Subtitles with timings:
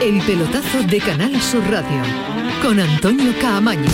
[0.00, 2.00] El pelotazo de Canal Sur Radio
[2.62, 3.90] con Antonio Caamaño.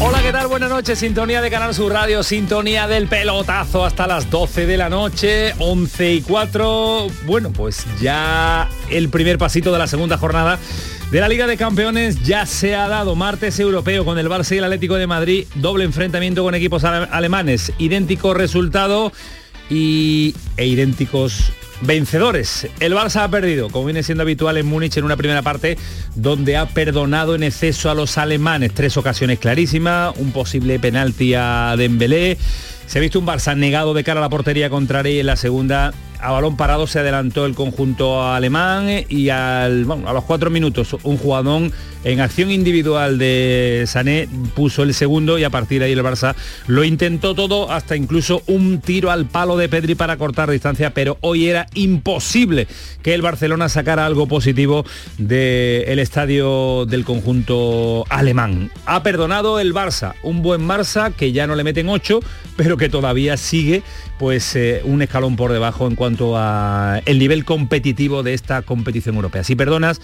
[0.00, 0.48] Hola, ¿qué tal?
[0.48, 4.88] Buenas noches, sintonía de Canal Sur Radio, sintonía del pelotazo hasta las 12 de la
[4.88, 7.06] noche, 11 y 4.
[7.24, 10.58] Bueno, pues ya el primer pasito de la segunda jornada
[11.10, 14.58] de la Liga de Campeones ya se ha dado martes europeo con el Barça y
[14.58, 19.12] el Atlético de Madrid, doble enfrentamiento con equipos alemanes, idéntico resultado
[19.70, 22.68] y, e idénticos vencedores.
[22.80, 25.78] El Barça ha perdido, como viene siendo habitual en Múnich en una primera parte,
[26.14, 28.74] donde ha perdonado en exceso a los alemanes.
[28.74, 32.36] Tres ocasiones clarísimas, un posible penalti a Dembélé.
[32.86, 35.36] Se ha visto un Barça negado de cara a la portería contraria y en la
[35.36, 40.96] segunda a balón parado se adelantó el conjunto alemán y al, a los cuatro minutos
[41.02, 41.70] un jugador
[42.04, 46.34] en acción individual de Sané puso el segundo y a partir de ahí el Barça
[46.66, 51.18] lo intentó todo hasta incluso un tiro al palo de Pedri para cortar distancia, pero
[51.20, 52.68] hoy era imposible
[53.02, 54.84] que el Barcelona sacara algo positivo
[55.18, 58.70] del estadio del conjunto alemán.
[58.86, 62.20] Ha perdonado el Barça, un buen Barça que ya no le meten ocho,
[62.56, 63.82] pero que todavía sigue
[64.18, 69.14] pues eh, un escalón por debajo en cuanto a el nivel competitivo de esta competición
[69.14, 69.44] europea.
[69.44, 70.00] Si perdonas,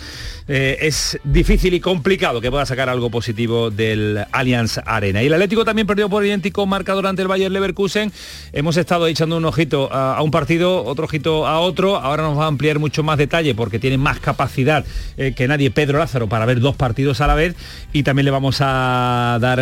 [0.46, 5.22] eh, es difícil y complicado que pueda sacar algo positivo del Allianz Arena.
[5.22, 8.12] Y el Atlético también perdió por idéntico marcador ante el Bayern Leverkusen.
[8.52, 11.96] Hemos estado echando un ojito a, un partido, otro ojito a otro.
[11.96, 14.84] Ahora nos va a ampliar mucho más detalle porque tiene más capacidad
[15.16, 17.56] eh, que nadie Pedro Lázaro para ver dos partidos a la vez.
[17.92, 19.54] Y también le vamos a dar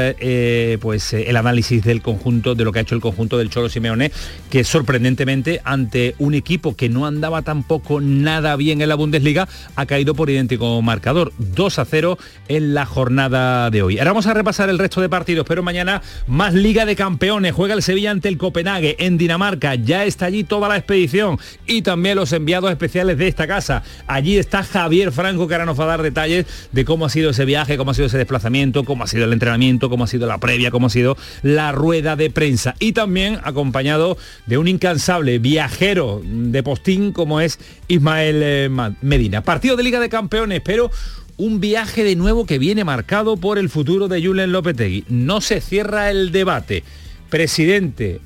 [0.80, 4.10] pues el análisis del conjunto, de lo que ha hecho el conjunto del Cholo Simeone
[4.52, 9.86] que sorprendentemente ante un equipo que no andaba tampoco nada bien en la Bundesliga, ha
[9.86, 13.98] caído por idéntico marcador, 2 a 0 en la jornada de hoy.
[13.98, 17.72] Ahora vamos a repasar el resto de partidos, pero mañana más Liga de Campeones, juega
[17.72, 22.16] el Sevilla ante el Copenhague en Dinamarca, ya está allí toda la expedición y también
[22.16, 23.82] los enviados especiales de esta casa.
[24.06, 27.30] Allí está Javier Franco que ahora nos va a dar detalles de cómo ha sido
[27.30, 30.26] ese viaje, cómo ha sido ese desplazamiento, cómo ha sido el entrenamiento, cómo ha sido
[30.26, 35.38] la previa, cómo ha sido la rueda de prensa y también acompañado de un incansable
[35.38, 37.58] viajero de postín como es
[37.88, 38.70] Ismael eh,
[39.00, 39.42] Medina.
[39.42, 40.90] Partido de Liga de Campeones, pero
[41.36, 45.04] un viaje de nuevo que viene marcado por el futuro de Julen Lopetegui.
[45.08, 46.84] No se cierra el debate.
[47.30, 48.20] Presidente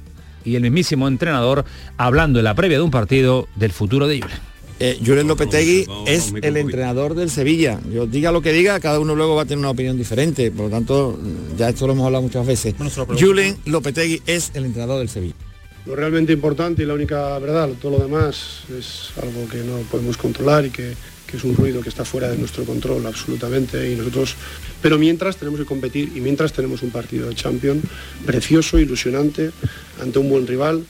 [0.44, 1.64] y el mismísimo entrenador
[1.96, 4.38] hablando en la previa de un partido del futuro de Julen.
[4.78, 7.80] Eh, Julen Lopetegui es el entrenador del Sevilla.
[7.90, 10.50] Yo diga lo que diga, cada uno luego va a tener una opinión diferente.
[10.50, 11.18] Por lo tanto,
[11.56, 12.74] ya esto lo hemos hablado muchas veces.
[13.18, 15.34] Julen Lopetegui es el entrenador del Sevilla.
[15.86, 20.16] Lo realmente importante y la única verdad, todo lo demás es algo que no podemos
[20.16, 20.94] controlar y que,
[21.32, 23.92] es un ruido que está fuera de nuestro control absolutamente.
[23.92, 24.34] Y nosotros
[24.80, 27.84] pero mientras tenemos que competir y mientras tenemos un partido de Champions
[28.24, 29.50] precioso, ilusionante,
[30.00, 30.84] ante un buen rival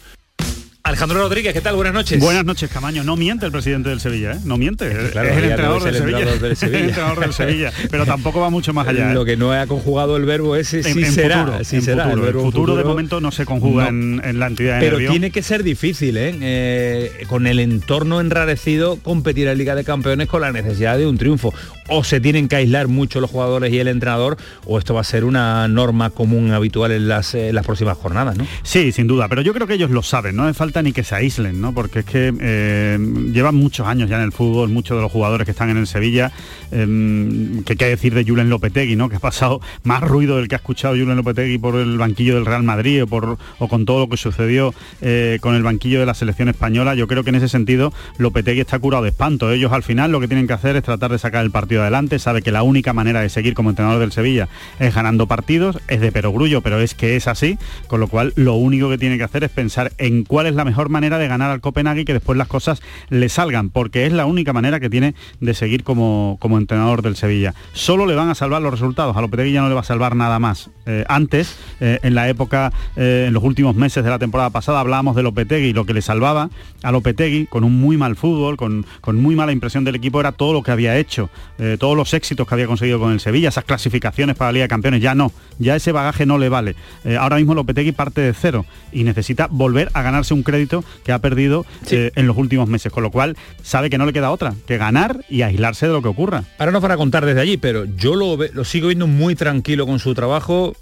[0.86, 1.74] Alejandro Rodríguez, ¿qué tal?
[1.74, 2.20] Buenas noches.
[2.20, 3.02] Buenas noches, Camaño.
[3.02, 4.38] No miente el presidente del Sevilla, ¿eh?
[4.44, 4.86] No miente.
[4.86, 6.18] es el entrenador, del, Sevilla.
[6.20, 7.72] el entrenador del Sevilla.
[7.90, 9.12] Pero tampoco va mucho más allá.
[9.12, 9.26] Lo ¿eh?
[9.26, 11.40] que no ha conjugado el verbo es si será.
[11.40, 12.12] Futuro, será.
[12.12, 15.64] El, futuro, de momento no se conjuga en, la entidad de Pero tiene que ser
[15.64, 16.38] difícil, ¿eh?
[16.40, 17.24] ¿eh?
[17.28, 21.52] Con el entorno enrarecido, competir en Liga de Campeones con la necesidad de un triunfo.
[21.88, 25.04] O se tienen que aislar mucho los jugadores y el entrenador, o esto va a
[25.04, 28.46] ser una norma común habitual en las, las próximas jornadas, ¿no?
[28.62, 29.28] Sí, sin duda.
[29.28, 30.36] Pero yo creo que ellos lo saben.
[30.36, 31.72] No hace falta ni que se aíslen, ¿no?
[31.72, 32.98] Porque es que eh,
[33.32, 35.86] llevan muchos años ya en el fútbol, muchos de los jugadores que están en el
[35.86, 36.32] Sevilla,
[36.72, 39.08] eh, que decir de Julen Lopetegui, ¿no?
[39.08, 42.46] Que ha pasado más ruido del que ha escuchado Julen Lopetegui por el banquillo del
[42.46, 46.06] Real Madrid o, por, o con todo lo que sucedió eh, con el banquillo de
[46.06, 46.94] la selección española.
[46.94, 49.50] Yo creo que en ese sentido Lopetegui está curado de espanto.
[49.50, 52.18] Ellos al final lo que tienen que hacer es tratar de sacar el partido adelante.
[52.18, 54.48] Sabe que la única manera de seguir como entrenador del Sevilla
[54.78, 55.78] es ganando partidos.
[55.88, 57.58] Es de perogrullo, pero es que es así.
[57.86, 60.64] Con lo cual lo único que tiene que hacer es pensar en cuál es la
[60.64, 64.12] mejor manera de ganar al Copenhague y que después las cosas le salgan, porque es
[64.12, 67.54] la única manera que tiene de seguir como, como entrenador del Sevilla.
[67.72, 70.16] Solo le van a salvar los resultados, a Lopetegui ya no le va a salvar
[70.16, 70.70] nada más.
[70.86, 74.80] Eh, antes, eh, en la época, eh, en los últimos meses de la temporada pasada,
[74.80, 76.50] hablábamos de Lopetegui, lo que le salvaba
[76.82, 80.32] a Lopetegui con un muy mal fútbol, con, con muy mala impresión del equipo, era
[80.32, 81.30] todo lo que había hecho,
[81.78, 84.68] todos los éxitos que había conseguido con el Sevilla, esas clasificaciones para la Liga de
[84.68, 86.76] Campeones, ya no, ya ese bagaje no le vale.
[87.18, 91.18] ahora mismo Lopetegui parte de cero y necesita volver a ganarse un crédito que ha
[91.18, 94.54] perdido eh, en los últimos meses, con lo cual sabe que no le queda otra
[94.66, 96.44] que ganar y aislarse de lo que ocurra.
[96.58, 99.98] Ahora no para contar desde allí, pero yo lo, lo sigo viendo muy tranquilo con
[99.98, 100.74] su trabajo,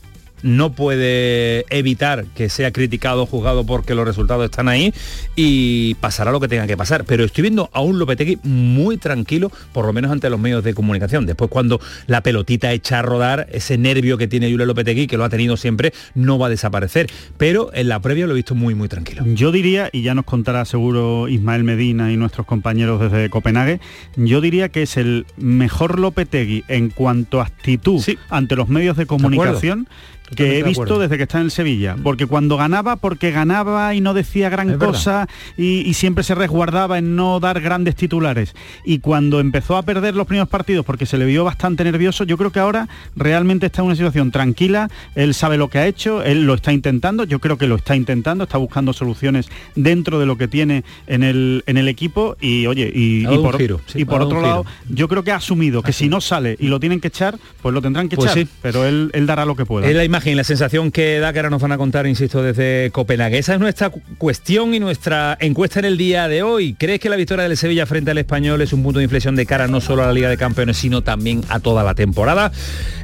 [0.44, 4.93] no puede evitar que sea criticado o juzgado porque los resultados están ahí
[5.35, 7.05] y pasará lo que tenga que pasar.
[7.05, 10.75] Pero estoy viendo a un Lopetegui muy tranquilo, por lo menos ante los medios de
[10.75, 11.25] comunicación.
[11.25, 15.25] Después cuando la pelotita echa a rodar, ese nervio que tiene Julio Lopetegui, que lo
[15.25, 17.11] ha tenido siempre, no va a desaparecer.
[17.38, 19.25] Pero en la previa lo he visto muy, muy tranquilo.
[19.26, 23.81] Yo diría, y ya nos contará seguro Ismael Medina y nuestros compañeros desde Copenhague,
[24.17, 29.06] yo diría que es el mejor Lopetegui en cuanto a actitud ante los medios de
[29.06, 29.88] comunicación
[30.34, 34.14] que he visto desde que está en Sevilla, porque cuando ganaba, porque ganaba y no
[34.14, 38.54] decía gran cosa y, siempre se resguardaba en no dar grandes titulares.
[38.84, 42.36] Y cuando empezó a perder los primeros partidos, porque se le vio bastante nervioso, yo
[42.36, 46.22] creo que ahora realmente está en una situación tranquila, él sabe lo que ha hecho,
[46.22, 50.26] él lo está intentando, yo creo que lo está intentando, está buscando soluciones dentro de
[50.26, 53.56] lo que tiene en el, en el equipo y oye, y, por,
[53.94, 56.81] y por otro lado, yo creo que ha asumido que si no sale y lo
[56.81, 59.64] tienen que echar, pues lo tendrán que pues echar, pero él, él dará lo que
[59.64, 63.37] pueda imagen, la sensación que da que ahora nos van a contar, insisto, desde Copenhague.
[63.37, 66.75] Esa es nuestra cuestión y nuestra encuesta en el día de hoy.
[66.75, 69.44] ¿Crees que la victoria del Sevilla frente al Español es un punto de inflexión de
[69.44, 72.52] cara no solo a la Liga de Campeones, sino también a toda la temporada?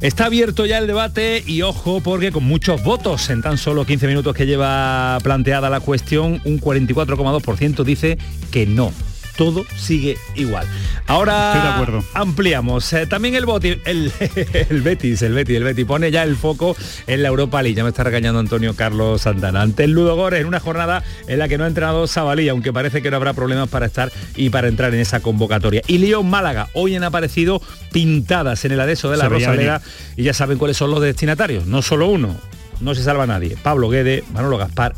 [0.00, 4.06] Está abierto ya el debate y ojo porque con muchos votos en tan solo 15
[4.06, 8.18] minutos que lleva planteada la cuestión, un 44,2% dice
[8.52, 8.92] que no
[9.40, 10.66] todo sigue igual.
[11.06, 11.82] Ahora
[12.12, 12.92] ampliamos.
[12.92, 13.46] Eh, también el,
[13.86, 14.12] el,
[14.68, 16.76] el, Betis, el Betis, el Betis pone ya el foco
[17.06, 17.74] en la Europa League.
[17.74, 19.62] Ya me está regañando Antonio Carlos Santana.
[19.62, 22.70] Ante el Ludo Górez en una jornada en la que no ha entrenado Sabalí, aunque
[22.70, 25.80] parece que no habrá problemas para estar y para entrar en esa convocatoria.
[25.86, 29.80] Y León Málaga, hoy han aparecido pintadas en el adeso de la Rosaleda
[30.18, 31.64] y ya saben cuáles son los destinatarios.
[31.64, 32.36] No solo uno,
[32.82, 33.56] no se salva nadie.
[33.62, 34.92] Pablo Guede, Manolo Gaspar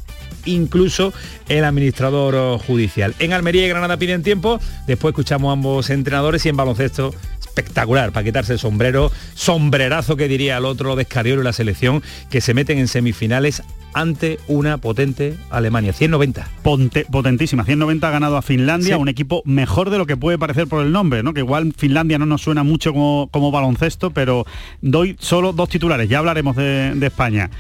[0.45, 1.13] incluso
[1.49, 3.15] el administrador judicial.
[3.19, 7.15] En Almería y Granada piden tiempo, después escuchamos a ambos entrenadores y en baloncesto
[7.53, 12.41] espectacular para quitarse el sombrero, sombrerazo que diría el otro de y la selección, que
[12.41, 13.63] se meten en semifinales
[13.93, 16.49] ante una potente Alemania, 190.
[16.63, 20.67] Ponte, potentísima, 190 ha ganado a Finlandia, un equipo mejor de lo que puede parecer
[20.67, 21.35] por el nombre, ¿no?
[21.35, 24.47] que igual Finlandia no nos suena mucho como, como baloncesto, pero
[24.81, 27.51] doy solo dos titulares, ya hablaremos de, de España.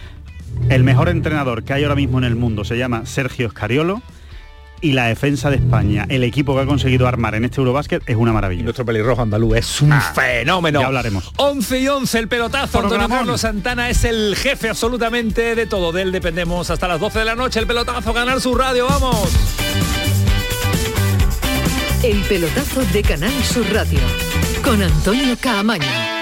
[0.69, 4.03] El mejor entrenador que hay ahora mismo en el mundo se llama Sergio Scariolo
[4.82, 8.17] y la defensa de España, el equipo que ha conseguido armar en este Eurobásquet es
[8.17, 8.64] una maravilla.
[8.64, 10.81] nuestro pelirrojo andaluz es un ah, fenómeno.
[10.81, 11.32] Ya hablaremos.
[11.37, 12.81] 11 y 11 el pelotazo.
[12.81, 15.93] Antonio Carlos Santana es el jefe absolutamente de todo.
[15.93, 17.61] De él dependemos hasta las 12 de la noche.
[17.61, 18.88] El pelotazo ganar su radio.
[18.88, 19.31] Vamos.
[22.03, 24.00] El pelotazo de Canal Sur Radio
[24.65, 26.21] con Antonio Caamaño.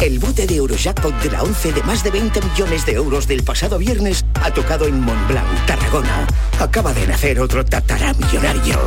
[0.00, 3.42] El bote de Eurojackpot de la 11 de más de 20 millones de euros del
[3.42, 6.26] pasado viernes ha tocado en Montblanc, Tarragona.
[6.60, 8.78] Acaba de nacer otro tataramillonario.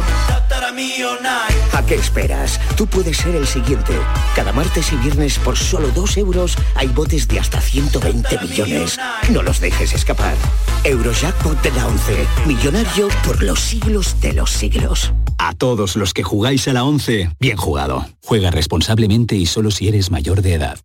[1.73, 2.59] ¿A qué esperas?
[2.77, 3.93] Tú puedes ser el siguiente.
[4.35, 8.99] Cada martes y viernes por solo 2 euros hay botes de hasta 120 millones.
[9.31, 10.35] No los dejes escapar.
[10.83, 12.27] Eurojackpot de la 11.
[12.45, 15.11] Millonario por los siglos de los siglos.
[15.41, 18.05] A todos los que jugáis a la 11, bien jugado.
[18.25, 20.77] Juega responsablemente y solo si eres mayor de edad.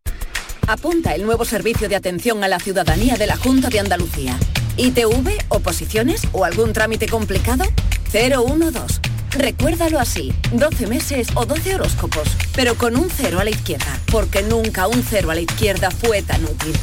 [0.69, 4.39] Apunta el nuevo servicio de atención a la ciudadanía de la Junta de Andalucía.
[4.77, 7.65] ITV, oposiciones o algún trámite complicado?
[8.13, 9.01] 012.
[9.33, 14.43] Recuérdalo así, 12 meses o 12 horóscopos, pero con un cero a la izquierda, porque
[14.43, 16.75] nunca un cero a la izquierda fue tan útil.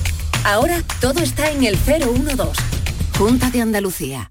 [0.44, 2.62] Ahora todo está en el 012.
[3.18, 4.31] Junta de Andalucía.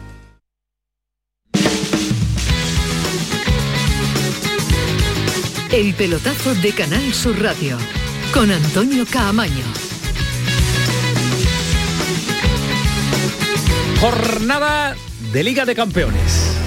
[5.73, 7.77] El pelotazo de Canal Sur Radio
[8.33, 9.63] con Antonio Caamaño.
[14.01, 14.97] Jornada
[15.31, 16.57] de Liga de Campeones.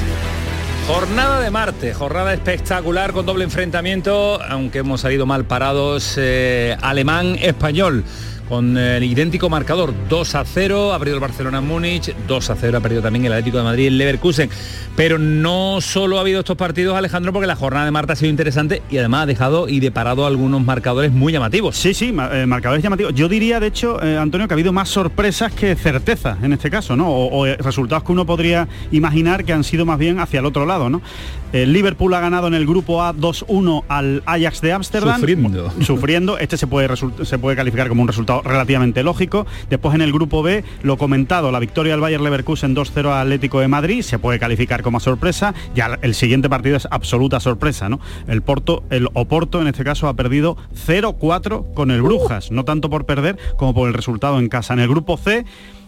[0.86, 8.04] Jornada de martes, jornada espectacular con doble enfrentamiento, aunque hemos salido mal parados, eh, alemán-español
[8.54, 12.54] con el idéntico marcador 2 a 0 ha perdido el Barcelona en Múnich 2 a
[12.54, 14.48] 0 ha perdido también el Atlético de Madrid en Leverkusen.
[14.94, 18.30] Pero no solo ha habido estos partidos Alejandro porque la jornada de Marta ha sido
[18.30, 21.76] interesante y además ha dejado y deparado algunos marcadores muy llamativos.
[21.76, 23.12] Sí sí eh, marcadores llamativos.
[23.12, 26.70] Yo diría de hecho eh, Antonio que ha habido más sorpresas que certezas en este
[26.70, 30.38] caso no o, o, resultados que uno podría imaginar que han sido más bien hacia
[30.38, 31.02] el otro lado no
[31.54, 35.20] el Liverpool ha ganado en el grupo A 2-1 al Ajax de Ámsterdam.
[35.20, 35.72] Sufriendo.
[35.82, 36.38] Sufriendo.
[36.38, 39.46] Este se puede se puede calificar como un resultado relativamente lógico.
[39.70, 43.60] Después en el grupo B, lo comentado, la victoria del Bayern Leverkusen 2-0 al Atlético
[43.60, 45.54] de Madrid, se puede calificar como sorpresa.
[45.74, 48.00] Ya el siguiente partido es absoluta sorpresa, ¿no?
[48.28, 52.90] El Porto, el Oporto en este caso ha perdido 0-4 con el Brujas, no tanto
[52.90, 54.74] por perder como por el resultado en casa.
[54.74, 55.44] En el grupo C,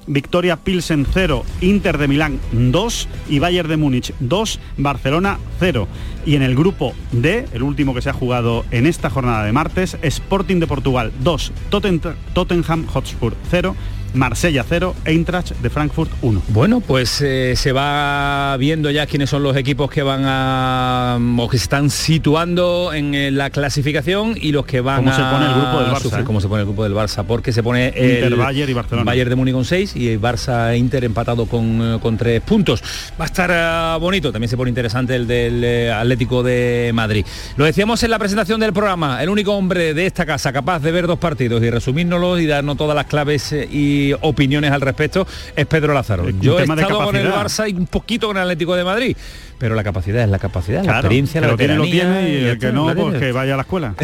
[0.07, 5.89] Victoria Pilsen 0, Inter de Milán 2 y Bayern de Múnich 2, Barcelona 0.
[6.25, 9.53] Y en el grupo D, el último que se ha jugado en esta jornada de
[9.53, 13.77] martes, Sporting de Portugal 2, Tottenham Hotspur 0
[14.17, 16.43] Marsella 0, Eintracht de Frankfurt 1.
[16.49, 21.49] Bueno, pues eh, se va viendo ya quiénes son los equipos que van a o
[21.49, 25.23] que se están situando en eh, la clasificación y los que van ¿Cómo a se
[25.23, 26.01] pone el grupo del Barça?
[26.01, 26.25] sufrir, eh?
[26.25, 29.05] cómo se pone el grupo del Barça, porque se pone Inter, el Bayern y Barcelona.
[29.05, 32.83] Bayern de Múnich con 6 y el Barça e Inter empatado con, con 3 puntos.
[33.21, 37.25] Va a estar uh, bonito, también se pone interesante el del Atlético de Madrid.
[37.57, 40.93] Lo decíamos en la presentación del programa, el único hombre de esta casa capaz de
[40.93, 43.69] ver dos partidos y resumírnoslos y darnos todas las claves eh,
[44.07, 46.29] y opiniones al respecto es Pedro Lázaro.
[46.41, 49.17] Yo he estado con el Barça y un poquito con el Atlético de Madrid,
[49.59, 52.33] pero la capacidad es la capacidad, claro, la experiencia, la lo tiene, lo tiene y,
[52.33, 53.95] y el que no, pues que vaya a la escuela.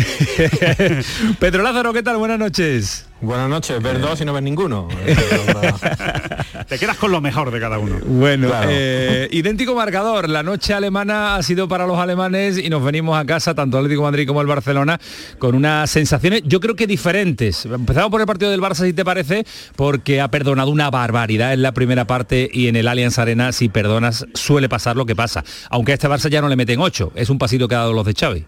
[1.39, 2.17] Pedro Lázaro, ¿qué tal?
[2.17, 3.07] Buenas noches.
[3.23, 4.89] Buenas noches, ver dos y no ver ninguno.
[6.69, 7.99] Te quedas con lo mejor de cada uno.
[8.05, 8.69] Bueno, claro.
[8.73, 10.29] eh, idéntico marcador.
[10.29, 13.85] La noche alemana ha sido para los alemanes y nos venimos a casa, tanto el
[13.85, 14.99] Atlético de Madrid como el Barcelona,
[15.39, 17.65] con unas sensaciones, yo creo que diferentes.
[17.67, 19.45] Empezamos por el partido del Barça, si te parece,
[19.83, 23.69] porque ha perdonado una barbaridad en la primera parte y en el Allianz Arena, si
[23.69, 25.43] perdonas, suele pasar lo que pasa.
[25.71, 27.11] Aunque a este Barça ya no le meten ocho.
[27.17, 28.47] Es un pasito que ha dado los de Xavi.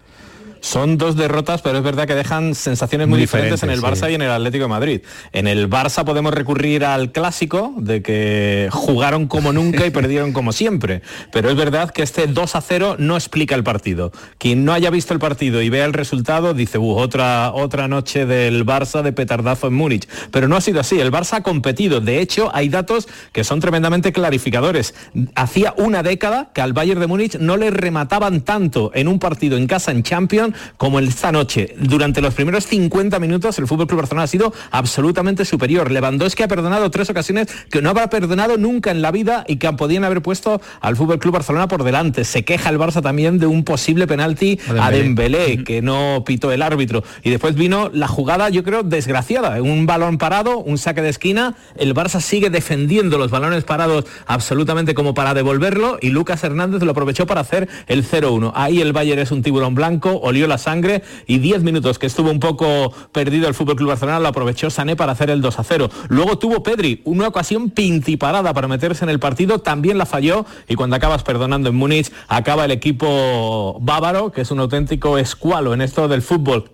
[0.65, 3.93] Son dos derrotas, pero es verdad que dejan sensaciones muy, muy diferentes, diferentes, en el
[3.93, 4.13] Barça sí.
[4.13, 5.03] y en el Atlético de Madrid.
[5.33, 10.53] En el Barça podemos recurrir al clásico de que jugaron como nunca y perdieron como
[10.53, 11.03] siempre.
[11.31, 14.11] Pero es verdad que este 2 a 0 no explica el partido.
[14.39, 18.25] Quien no haya visto el partido y vea el resultado dice, uh, otra, otra noche
[18.25, 20.09] del Barça de petardazo en Múnich.
[20.31, 20.99] Pero no ha sido así.
[20.99, 22.01] El Barça ha competido.
[22.01, 24.95] De hecho, hay datos que son tremendamente clarificadores.
[25.35, 29.59] Hacía una década que al Bayern de Múnich no le remataban tanto en un partido
[29.59, 31.75] en casa en Champions como esta noche.
[31.79, 35.91] Durante los primeros 50 minutos el Fútbol Club Barcelona ha sido absolutamente superior.
[35.91, 39.73] Lewandowski ha perdonado tres ocasiones que no habrá perdonado nunca en la vida y que
[39.73, 42.25] podían haber puesto al Fútbol Club Barcelona por delante.
[42.25, 46.23] Se queja el Barça también de un posible penalti a Dembélé, a Dembélé que no
[46.25, 47.05] pitó el árbitro.
[47.23, 49.61] Y después vino la jugada, yo creo, desgraciada.
[49.63, 51.55] Un balón parado, un saque de esquina.
[51.77, 56.91] El Barça sigue defendiendo los balones parados absolutamente como para devolverlo y Lucas Hernández lo
[56.93, 58.53] aprovechó para hacer el 0-1.
[58.55, 62.31] Ahí el Bayern es un tiburón blanco, olió la sangre y 10 minutos que estuvo
[62.31, 65.65] un poco perdido el Fútbol Club Barcelona lo aprovechó Sané para hacer el 2 a
[65.65, 65.91] 0.
[66.09, 70.75] Luego tuvo Pedri una ocasión pintiparada para meterse en el partido, también la falló y
[70.75, 75.81] cuando acabas perdonando en Múnich acaba el equipo bávaro, que es un auténtico escualo en
[75.81, 76.74] esto del fútbol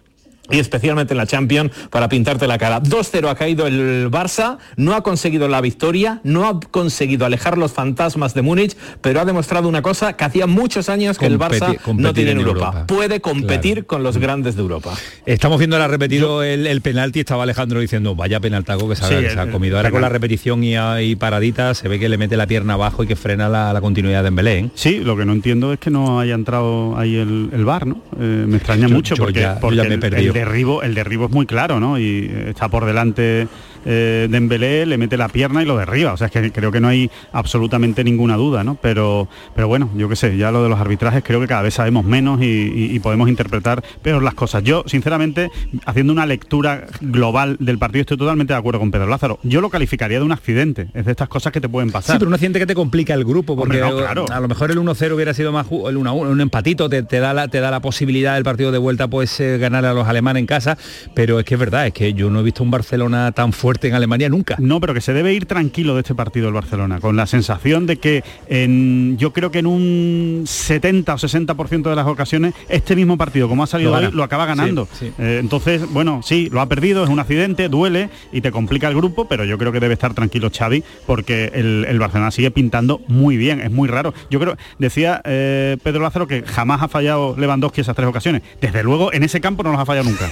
[0.51, 2.83] y especialmente en la Champions para pintarte la cara.
[2.83, 7.73] 2-0 ha caído el Barça, no ha conseguido la victoria, no ha conseguido alejar los
[7.73, 11.61] fantasmas de Múnich, pero ha demostrado una cosa que hacía muchos años que Competi el
[11.61, 12.51] Barça no tiene en Europa.
[12.51, 12.87] Europa.
[12.87, 13.87] Puede competir claro.
[13.87, 14.95] con los grandes de Europa.
[15.27, 19.15] Estamos viendo ahora repetido el, el, penalti, estaba Alejandro diciendo, vaya penaltaco que se, sí,
[19.15, 19.77] ha, se ha comido.
[19.77, 23.05] Ahora con la repetición y, y, paradita se ve que le mete la pierna abajo
[23.05, 24.59] y que frena la, la continuidad de Embelé.
[24.59, 24.71] ¿eh?
[24.75, 28.03] Sí, lo que no entiendo es que no haya entrado ahí el, el bar, ¿no?
[28.19, 30.33] Eh, me extraña yo, mucho yo porque, ya, porque ya me he el, perdido.
[30.41, 31.99] El derribo, el derribo es muy claro, ¿no?
[31.99, 33.49] Y está por delante
[33.85, 36.13] eh, Dembélé, le mete la pierna y lo derriba.
[36.13, 38.77] O sea, es que creo que no hay absolutamente ninguna duda, ¿no?
[38.77, 41.75] Pero, pero bueno, yo qué sé, ya lo de los arbitrajes creo que cada vez
[41.75, 44.63] sabemos menos y, podemos interpretar peor las cosas.
[44.63, 45.51] Yo, sinceramente,
[45.87, 49.39] haciendo una lectura global del partido, estoy totalmente de acuerdo con Pedro Lázaro.
[49.43, 50.89] Yo lo calificaría de un accidente.
[50.93, 52.17] Es de estas cosas que te pueden pasar.
[52.17, 55.15] Sí, pero un accidente que te complica el grupo, porque a lo mejor el 1-0
[55.15, 58.45] hubiera sido más el 1-1, un empatito te, da la, te da la posibilidad del
[58.45, 60.77] partido de vuelta pues eh, ganar a los alemanes en casa,
[61.15, 63.70] pero es que es verdad, es que yo no he visto un Barcelona tan fuerte
[63.81, 64.57] en Alemania nunca.
[64.59, 67.87] No, pero que se debe ir tranquilo de este partido el Barcelona, con la sensación
[67.87, 72.97] de que en, yo creo que en un 70 o 60% de las ocasiones este
[72.97, 74.89] mismo partido, como ha salido hoy, lo acaba ganando.
[75.19, 78.95] Eh, entonces, bueno, sí, lo ha perdido, es un accidente, duele y te complica el
[78.95, 83.37] grupo, pero yo creo que debe estar tranquilo Xavi porque el, Barcelona sigue pintando muy
[83.37, 84.15] bien, es muy raro.
[84.31, 88.43] Yo creo, decía eh, Pedro Lázaro que jamás ha fallado Lewandowski esas tres ocasiones.
[88.61, 90.29] Desde luego, en ese campo no los ha fallado nunca.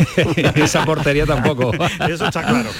[0.55, 1.73] Esa portería tampoco.
[2.09, 2.71] Eso está claro.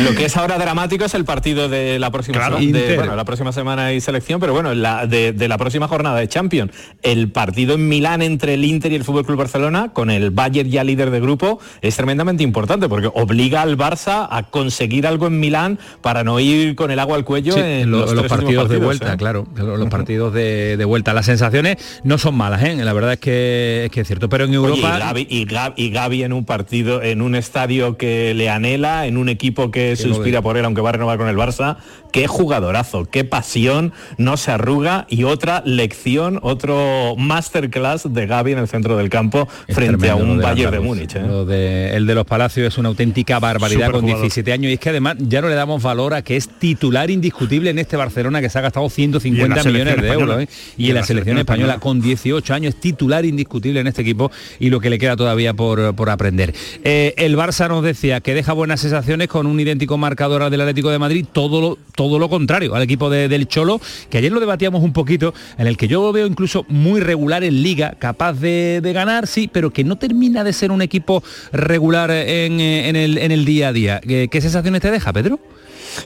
[0.00, 3.16] Lo que es ahora dramático es el partido de la próxima semana.
[3.16, 6.72] la próxima semana hay selección, pero bueno, la, de, la próxima jornada de Champions.
[7.02, 10.70] El partido en Milán entre el Inter y el Fútbol Club Barcelona, con el Bayern
[10.70, 15.40] ya líder de grupo, es tremendamente importante porque obliga al Barça a conseguir algo en
[15.40, 19.16] Milán para no ir con el agua al cuello en los, partidos, de vuelta, ¿eh?
[19.16, 19.46] claro.
[19.54, 21.12] Los partidos de, vuelta.
[21.12, 22.76] Las sensaciones no son malas, ¿eh?
[22.76, 24.28] la verdad es que, es que es cierto.
[24.28, 25.14] Pero en Europa.
[25.28, 25.44] y,
[25.90, 30.42] Gaby, en un partido, en un estadio que le anhela, en un equipo que, suspira
[30.42, 31.76] por él, aunque va a renovar con el Barça,
[32.12, 38.58] qué jugadorazo, qué pasión, no se arruga y otra lección, otro masterclass de Gaby en
[38.58, 41.16] el centro del campo frente a un Bayern de Múnich.
[41.16, 41.92] ¿eh?
[41.94, 45.16] el de los Palacios es una auténtica barbaridad con 17 años y es que además
[45.18, 48.58] ya no le damos valor a que es titular indiscutible en este Barcelona que se
[48.58, 50.48] ha gastado 150 millones de euros ¿eh?
[50.76, 54.70] y, en la selección española, con 18 años es titular indiscutible en este equipo y
[54.70, 56.54] lo que le queda todavía por, por aprender.
[56.84, 60.60] Eh, el Barça nos decía que deja buenas sensaciones con un idéntico marcador al del
[60.60, 64.40] Atlético de Madrid, todo lo, todo lo contrario al equipo del Cholo, que ayer lo
[64.40, 68.34] debatíamos un poquito, en el que yo lo veo incluso muy regular en liga, capaz
[68.34, 73.32] de, ganar, sí, pero que no termina de ser un equipo regular en, el, en
[73.32, 74.00] el día a día.
[74.00, 75.40] ¿Qué, qué sensaciones te deja, Pedro?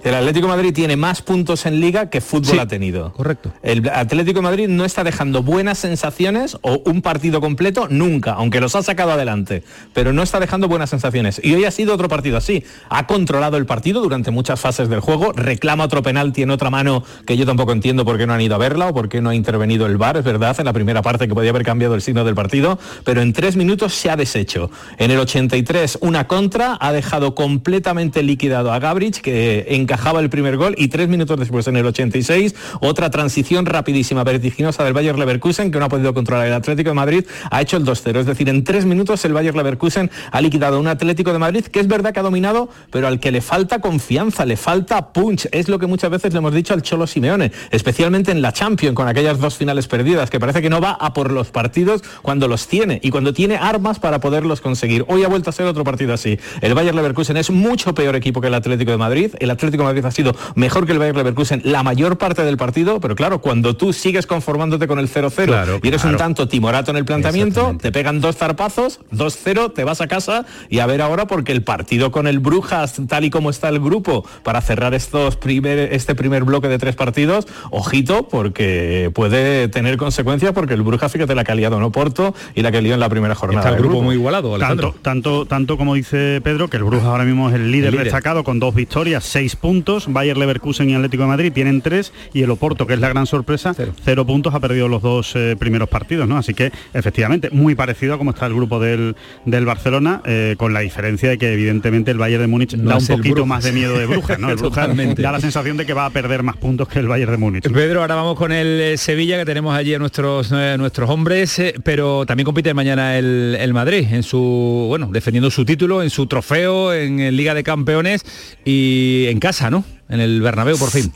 [0.05, 3.13] El Atlético de Madrid tiene más puntos en liga que fútbol ha tenido.
[3.13, 3.53] Correcto.
[3.63, 8.61] El Atlético de Madrid no está dejando buenas sensaciones o un partido completo nunca, aunque
[8.61, 9.63] los ha sacado adelante,
[9.93, 11.41] pero no está dejando buenas sensaciones.
[11.43, 12.65] Y hoy ha sido otro partido así.
[12.89, 17.05] Ha controlado el partido durante muchas fases del juego, reclama otro penalti en otra mano
[17.27, 19.31] que yo tampoco entiendo por qué no han ido a verla o por qué no
[19.31, 22.03] ha intervenido el VAR, es verdad, en la primera parte que podía haber cambiado el
[22.03, 24.71] signo del partido, pero en tres minutos se ha deshecho.
[24.99, 30.57] En el 83 una contra, ha dejado completamente liquidado a Gabrich, que encajaba el primer
[30.57, 35.71] gol y tres minutos después, en el 86, otra transición rapidísima, vertiginosa del Bayern Leverkusen,
[35.71, 38.21] que no ha podido controlar el Atlético de Madrid, ha hecho el 2-0.
[38.21, 41.81] Es decir, en tres minutos el Bayern Leverkusen ha liquidado un Atlético de Madrid que
[41.81, 45.49] es verdad que ha dominado, pero al que le falta confianza, le falta punch.
[45.53, 48.95] Es lo que muchas veces le hemos dicho al Cholo Simeone, especialmente en la Champions,
[48.95, 52.49] con aquellas dos finales perdidas, que parece que no va a por los partidos cuando
[52.49, 55.05] los tiene y cuando tiene armas para poderlos conseguir.
[55.09, 56.39] Hoy ha vuelto a ser otro partido así.
[56.61, 59.31] El Bayern Leverkusen es mucho peor equipo que el Atlético de Madrid.
[59.39, 59.51] El
[59.85, 63.41] Madrid ha sido mejor que el Bayern Leverkusen la mayor parte del partido, pero claro,
[63.41, 67.77] cuando tú sigues conformándote con el 0-0 y eres un tanto timorato en el planteamiento,
[67.81, 71.63] te pegan dos zarpazos, 2-0, te vas a casa y a ver ahora porque el
[71.63, 76.15] partido con el Brujas, tal y como está el grupo, para cerrar estos primer, este
[76.15, 81.45] primer bloque de tres partidos, ojito, porque puede tener consecuencias porque el Brujas fíjate la
[81.45, 83.61] que ha liado no Porto y la que lió en la primera jornada.
[83.61, 87.25] Está el grupo, muy igualado, Tanto, tanto, tanto como dice Pedro, que el Brujas ahora
[87.25, 87.97] mismo es el líder.
[87.97, 92.43] destacado con dos victorias, seis puntos, Bayer Leverkusen y Atlético de Madrid tienen tres y
[92.43, 95.89] el Oporto, que es la gran sorpresa, cero, puntos, ha perdido los dos eh, primeros
[95.89, 96.37] partidos, ¿no?
[96.37, 100.73] Así que efectivamente, muy parecido a cómo está el grupo del, del Barcelona, eh, con
[100.73, 103.99] la diferencia de que evidentemente el Bayern de Múnich da un poquito más de miedo
[103.99, 104.51] de Brujas, ¿no?
[104.51, 107.33] El Brujas da la sensación de que va a perder más puntos que el Bayern
[107.33, 107.73] de Múnich.
[107.73, 112.25] Pedro, ahora vamos con el eh, Sevilla, que tenemos allí a nuestros, nuestros hombres, pero
[112.27, 116.93] también compite mañana el, el Madrid en su, bueno, defendiendo su título, en su trofeo,
[116.93, 118.23] en Liga de Campeones
[118.65, 119.85] y en casa, ¿no?
[120.09, 121.13] en el Bernabéu por fin.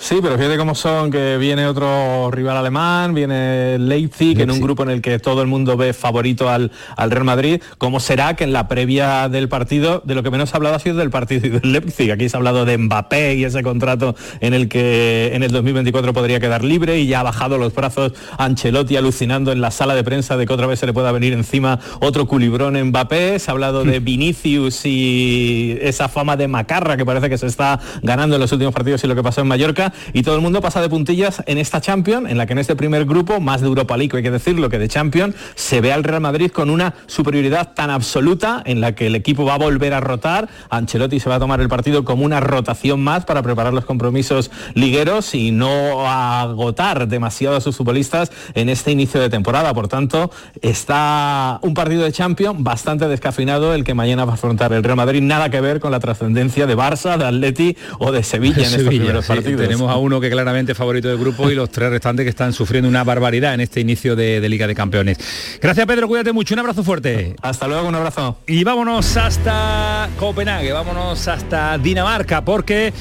[0.00, 4.84] Sí, pero fíjate cómo son, que viene otro rival alemán, viene Leipzig, en un grupo
[4.84, 7.60] en el que todo el mundo ve favorito al, al Real Madrid.
[7.78, 10.78] ¿Cómo será que en la previa del partido, de lo que menos ha hablado ha
[10.78, 12.12] sido del partido del Leipzig?
[12.12, 16.12] Aquí se ha hablado de Mbappé y ese contrato en el que en el 2024
[16.12, 20.04] podría quedar libre y ya ha bajado los brazos Ancelotti alucinando en la sala de
[20.04, 23.40] prensa de que otra vez se le pueda venir encima otro culibrón Mbappé.
[23.40, 27.80] Se ha hablado de Vinicius y esa fama de macarra que parece que se está
[28.02, 30.60] ganando en los últimos partidos y lo que pasó en Mallorca Y todo el mundo
[30.60, 33.68] pasa de puntillas en esta Champions, en la que en este primer grupo, más de
[33.68, 36.94] Europa League hay que decirlo que de Champions, se ve al Real Madrid con una
[37.06, 41.28] superioridad tan absoluta en la que el equipo va a volver a rotar, Ancelotti se
[41.28, 45.50] va a tomar el partido como una rotación más para preparar los compromisos ligueros y
[45.50, 49.72] no agotar demasiado a sus futbolistas en este inicio de temporada.
[49.74, 54.72] Por tanto, está un partido de Champions bastante descafeinado el que mañana va a afrontar
[54.72, 58.22] el Real Madrid, nada que ver con la trascendencia de Barça, de Atleti o de
[58.22, 59.77] Sevilla en estos primeros partidos.
[59.78, 62.52] Tenemos a uno que claramente es favorito del grupo y los tres restantes que están
[62.52, 65.18] sufriendo una barbaridad en este inicio de, de Liga de Campeones.
[65.62, 67.36] Gracias Pedro, cuídate mucho, un abrazo fuerte.
[67.42, 68.38] Hasta luego, un abrazo.
[68.48, 72.92] Y vámonos hasta Copenhague, vámonos hasta Dinamarca, porque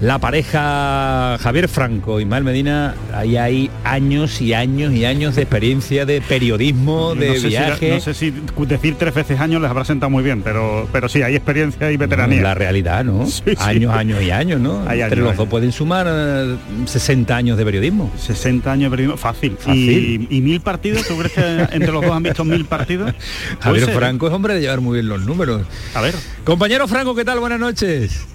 [0.00, 5.42] la pareja Javier Franco y Mal Medina, ahí hay años y años y años de
[5.42, 7.88] experiencia de periodismo, de no sé viaje.
[7.88, 8.34] Si, no sé si
[8.66, 11.96] decir tres veces años les habrá sentado muy bien, pero, pero sí, hay experiencia y
[11.96, 12.42] veteranía.
[12.42, 13.26] La realidad, ¿no?
[13.36, 13.56] Sí, sí.
[13.60, 14.82] años, años y años, ¿no?
[14.88, 16.56] Hay Entre años, los dos pueden sumar eh,
[16.86, 18.10] 60 años de periodismo.
[18.18, 19.56] 60 años de periodismo, fácil.
[19.58, 20.26] Fácil.
[20.30, 21.06] ¿Y, y mil partidos?
[21.06, 23.14] ¿Tú crees que entre los dos han visto mil partidos?
[23.60, 25.62] Javier ser, Franco es hombre de llevar muy bien los números.
[25.94, 26.14] A ver.
[26.44, 27.40] Compañero Franco, ¿qué tal?
[27.40, 28.26] Buenas noches.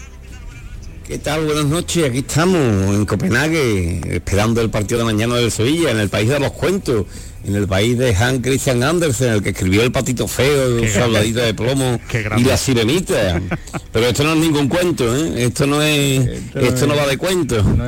[1.11, 1.43] ¿Qué tal?
[1.45, 2.05] Buenas noches.
[2.09, 2.55] Aquí estamos
[2.95, 7.05] en Copenhague, esperando el partido de mañana del Sevilla, en el país de los cuentos,
[7.43, 10.87] en el país de Hans Christian Andersen, el que escribió El patito feo, un
[11.43, 11.99] de plomo
[12.37, 13.41] y la sirenita.
[13.91, 15.43] Pero esto no es ningún cuento, ¿eh?
[15.43, 17.61] Esto no es, esto, no va de cuento.
[17.61, 17.83] No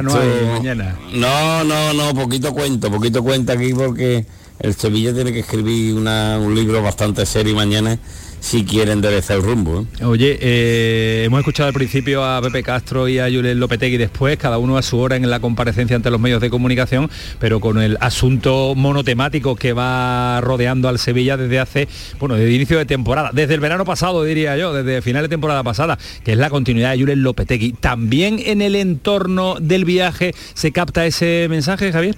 [0.00, 0.96] no Esto- hay mañana.
[1.14, 4.24] No, no, no, poquito cuento, poquito cuento aquí porque
[4.60, 7.98] el Sevilla tiene que escribir una- un libro bastante serio mañana
[8.46, 9.80] si quiere enderezar el rumbo.
[9.80, 10.04] ¿eh?
[10.04, 14.58] Oye, eh, hemos escuchado al principio a Pepe Castro y a Julen Lopetegui después, cada
[14.58, 17.98] uno a su hora en la comparecencia ante los medios de comunicación, pero con el
[18.00, 21.88] asunto monotemático que va rodeando al Sevilla desde hace,
[22.20, 25.64] bueno, desde inicio de temporada, desde el verano pasado diría yo, desde final de temporada
[25.64, 27.72] pasada, que es la continuidad de Julen Lopetegui.
[27.72, 32.14] ¿También en el entorno del viaje se capta ese mensaje, Javier?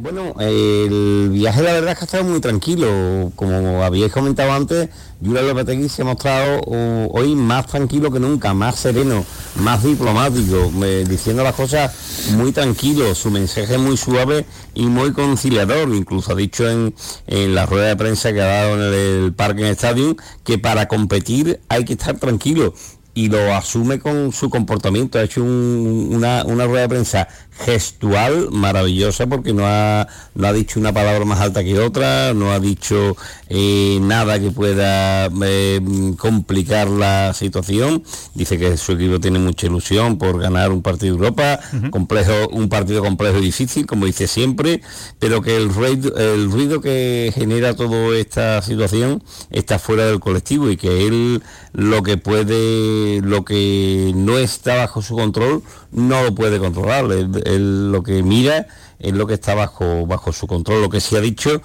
[0.00, 3.32] Bueno, el viaje la verdad es que ha estado muy tranquilo.
[3.34, 8.54] Como habíais comentado antes, Julián Lopetegui se ha mostrado oh, hoy más tranquilo que nunca,
[8.54, 9.24] más sereno,
[9.56, 15.88] más diplomático, eh, diciendo las cosas muy tranquilo, su mensaje muy suave y muy conciliador.
[15.92, 16.94] Incluso ha dicho en,
[17.26, 20.86] en la rueda de prensa que ha dado en el, el Parque Stadium que para
[20.86, 22.72] competir hay que estar tranquilo
[23.14, 25.18] y lo asume con su comportamiento.
[25.18, 27.26] Ha hecho un- una rueda de prensa
[27.58, 32.52] gestual maravillosa porque no ha, no ha dicho una palabra más alta que otra, no
[32.52, 33.16] ha dicho
[33.48, 35.80] eh, nada que pueda eh,
[36.18, 38.02] complicar la situación.
[38.34, 42.68] Dice que su equipo tiene mucha ilusión por ganar un partido de Europa, complejo, un
[42.68, 44.80] partido complejo y difícil, como dice siempre,
[45.18, 50.70] pero que el ruido, el ruido que genera toda esta situación está fuera del colectivo
[50.70, 51.42] y que él
[51.72, 55.62] lo que puede, lo que no está bajo su control,
[55.92, 57.04] no lo puede controlar.
[57.12, 58.66] Él, él lo que mira
[58.98, 60.82] es lo que está bajo, bajo su control.
[60.82, 61.62] Lo que sí ha dicho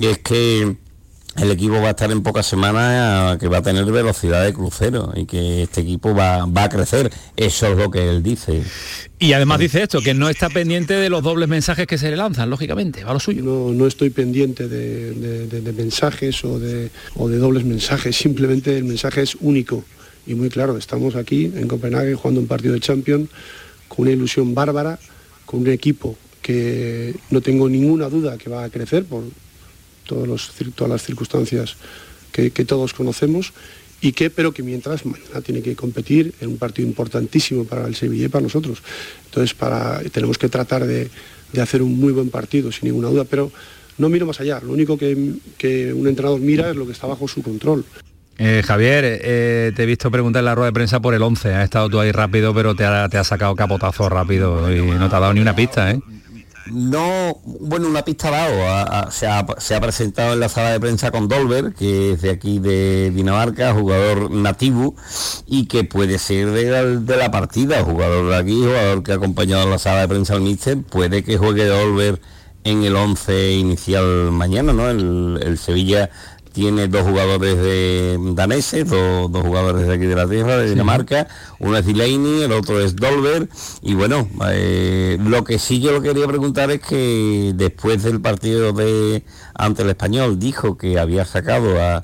[0.00, 0.76] es que
[1.36, 5.12] el equipo va a estar en pocas semanas, que va a tener velocidad de crucero
[5.14, 7.12] y que este equipo va, va a crecer.
[7.36, 8.64] Eso es lo que él dice.
[9.20, 12.16] Y además dice esto, que no está pendiente de los dobles mensajes que se le
[12.16, 13.44] lanzan, lógicamente, va a lo suyo.
[13.44, 18.16] No, no estoy pendiente de, de- de- de mensajes o de, o de dobles mensajes,
[18.16, 19.84] simplemente el mensaje es único
[20.30, 20.76] y muy claro.
[20.76, 23.28] Estamos aquí en Copenhague jugando un partido de Champions
[23.88, 24.98] con una ilusión bárbara,
[25.44, 29.24] con un equipo que no tengo ninguna duda que va a crecer por
[30.06, 31.76] todos los todas las circunstancias
[32.32, 33.52] que, todos conocemos
[34.00, 37.96] y que pero que mientras mañana tiene que competir en un partido importantísimo para el
[37.96, 38.78] Sevilla y para nosotros.
[39.26, 41.10] Entonces para, tenemos que tratar de,
[41.52, 43.50] de hacer un muy buen partido, sin ninguna duda, pero
[43.98, 44.60] no miro más allá.
[44.60, 47.84] Lo único que un entrenador mira es lo que está bajo su control.
[48.42, 51.54] Eh, Javier, eh, te he visto preguntar en la rueda de prensa por el 11.
[51.54, 55.10] Has estado tú ahí rápido, pero te ha, te ha sacado capotazo rápido y no
[55.10, 56.00] te ha dado ni una pista, ¿eh?
[56.72, 59.10] No, bueno, una pista ha dado.
[59.10, 62.30] se, ha, se ha presentado en la sala de prensa con Dolber, que es de
[62.30, 64.94] aquí de Dinamarca, jugador nativo
[65.46, 69.70] y que puede ser de la partida, jugador de aquí, jugador que ha acompañado en
[69.70, 72.22] la sala de prensa al míster, puede que juegue Dolber
[72.64, 74.88] en el 11 inicial mañana, ¿no?
[74.88, 76.08] El, el Sevilla
[76.52, 81.28] tiene dos jugadores de daneses, dos, dos jugadores de aquí de la tierra, de Dinamarca,
[81.58, 83.48] uno es Delaney, el otro es Dolber,
[83.82, 89.22] y bueno, eh, lo que sí yo quería preguntar es que después del partido de
[89.60, 92.02] ante el español, dijo que había sacado a,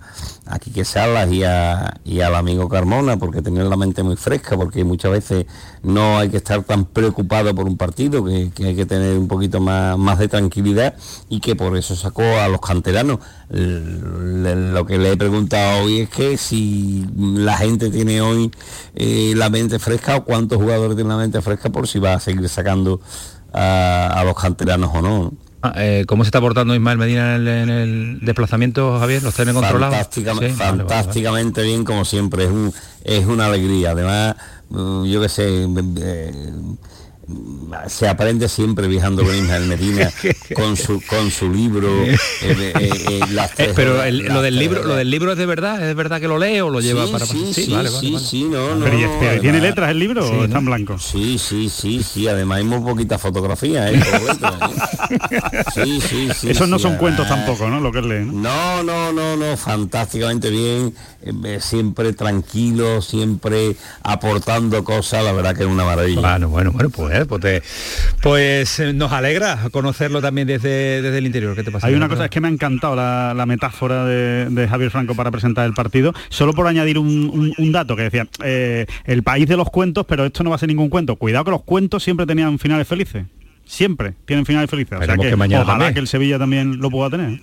[0.60, 5.46] Quique Salas y, al amigo Carmona porque tenía la mente muy fresca, porque muchas veces
[5.82, 9.58] no hay que estar tan preocupado por un partido, que, hay que tener un poquito
[9.60, 10.94] más, más de tranquilidad
[11.28, 13.18] y que por eso sacó a los canteranos.
[13.48, 18.50] Lo que le he preguntado hoy es que si la gente tiene hoy
[18.94, 22.20] eh, la mente fresca o cuántos jugadores tienen la mente fresca por si va a
[22.20, 23.00] seguir sacando
[23.52, 25.45] a, a los canteranos o no.
[25.66, 29.22] Ah, eh, ¿Cómo se está portando Ismael Medina en el, en el desplazamiento, Javier?
[29.22, 29.94] ¿Los tienen controlados?
[29.96, 30.94] Fantásticamente, Sí, vale, vale, vale.
[30.94, 32.72] fantásticamente bien como siempre, es, un,
[33.04, 33.90] es una alegría.
[33.92, 34.36] Además,
[34.70, 36.52] mm, yo qué sé, eh,
[37.88, 40.12] se aprende siempre viajando con Ismael Medina,
[40.54, 41.88] con su, con su libro.
[42.04, 44.88] eh, eh, las tres pero horas- el- las lo del libro, horas.
[44.90, 47.12] lo del libro es de verdad, es verdad que lo lee o lo lleva Sí,
[47.12, 48.24] para sí, sí, vale, sí, vale, vale.
[48.26, 50.98] sí, no, no, Pero, ¿y- no, pero ¿Tiene letras el libro o está en blanco?
[50.98, 53.96] Sí, sí, sí, sí, además hay muy poquitas fotografías, ¿eh?
[53.98, 55.20] ¿eh?
[55.74, 56.50] Sí, sí, sí.
[56.50, 57.80] Esos no son cuentos tampoco, ¿no?
[57.80, 58.24] Lo que lee.
[58.24, 58.32] ¿no?
[58.32, 65.62] No, no, no, no, fantásticamente bien, eh, siempre tranquilo, siempre aportando cosas, la verdad que
[65.62, 66.20] es una maravilla.
[66.20, 67.62] Bueno, bueno, bueno, pues, pues, te-
[68.20, 71.54] pues, eh, nos alegra conocerlo también desde, desde el interior.
[71.56, 71.86] ¿Qué te pasa?
[71.86, 75.14] Hay una cosa, es que me ha encantado la, la metáfora de, de Javier Franco
[75.14, 79.22] para presentar el partido, solo por añadir un, un- un dato que decía, eh, el
[79.22, 81.16] país de los cuentos, pero esto no va a ser ningún cuento.
[81.16, 83.24] Cuidado que los cuentos siempre tenían finales felices.
[83.64, 84.92] Siempre tienen finales felices.
[84.92, 85.94] O sea Esperemos que, que mañana ojalá también.
[85.94, 87.40] que el Sevilla también lo pueda tener.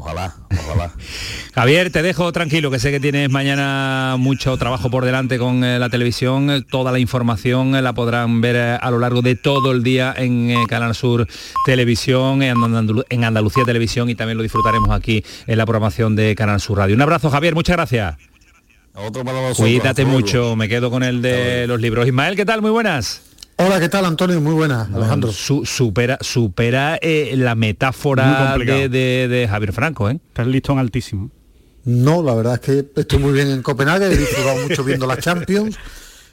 [0.00, 0.92] Ojalá, ojalá.
[1.54, 5.78] Javier, te dejo tranquilo, que sé que tienes mañana mucho trabajo por delante con eh,
[5.78, 6.64] la televisión.
[6.70, 10.14] Toda la información eh, la podrán ver eh, a lo largo de todo el día
[10.16, 11.26] en Canal Sur
[11.66, 16.34] Televisión, en, Andalu- en Andalucía Televisión y también lo disfrutaremos aquí en la programación de
[16.34, 16.96] Canal Sur Radio.
[16.96, 18.16] Un abrazo, Javier, muchas gracias.
[18.94, 22.06] Otro para Cuídate mucho, me quedo con el de los libros.
[22.06, 22.62] Ismael, ¿qué tal?
[22.62, 23.22] Muy buenas.
[23.62, 24.40] Hola, ¿qué tal Antonio?
[24.40, 25.32] Muy buena, Alejandro.
[25.32, 30.18] Su- supera supera eh, la metáfora de, de- de Javier Franco, ¿eh?
[30.28, 31.30] Estás listón altísimo.
[31.84, 35.18] No, la verdad es que estoy muy bien en Copenhague, he disfrutado mucho viendo la
[35.18, 35.76] Champions,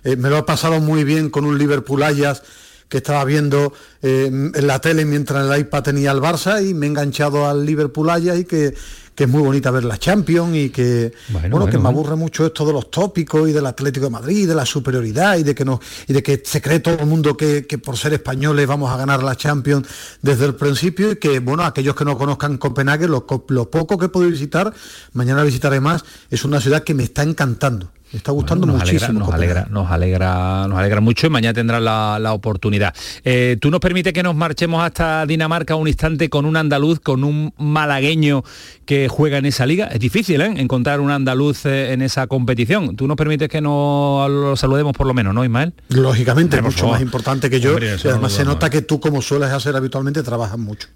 [0.03, 2.43] Eh, me lo he pasado muy bien con un Liverpool Ajax
[2.87, 6.85] que estaba viendo eh, en la tele mientras el iPad tenía el Barça y me
[6.85, 8.73] he enganchado al Liverpool Ajax y que,
[9.17, 11.89] que es muy bonita ver la Champions y que bueno, bueno, que me bueno.
[11.89, 15.39] aburre mucho esto de los tópicos y del Atlético de Madrid, y de la superioridad
[15.39, 17.97] y de que no y de que se cree todo el mundo que, que por
[17.97, 19.87] ser españoles vamos a ganar la Champions
[20.21, 24.05] desde el principio y que bueno aquellos que no conozcan Copenhague lo, lo poco que
[24.05, 24.71] he podido visitar
[25.13, 29.19] mañana visitaré más es una ciudad que me está encantando está gustando nos alegra, muchísimo
[29.19, 29.51] nos Copenhague.
[29.53, 32.93] alegra, nos alegra, nos alegra mucho y mañana tendrás la, la oportunidad.
[33.23, 37.23] Eh, ¿Tú nos permites que nos marchemos hasta Dinamarca un instante con un andaluz, con
[37.23, 38.43] un malagueño
[38.85, 39.87] que juega en esa liga?
[39.87, 40.53] Es difícil, ¿eh?
[40.57, 42.95] Encontrar un andaluz eh, en esa competición.
[42.95, 45.73] ¿Tú nos permites que nos lo saludemos por lo menos, no, Ismael?
[45.89, 46.93] Lógicamente, por mucho favor.
[46.93, 47.71] más importante que yo.
[47.71, 50.87] Hombre, no además se nota que tú, como sueles hacer habitualmente, trabajas mucho.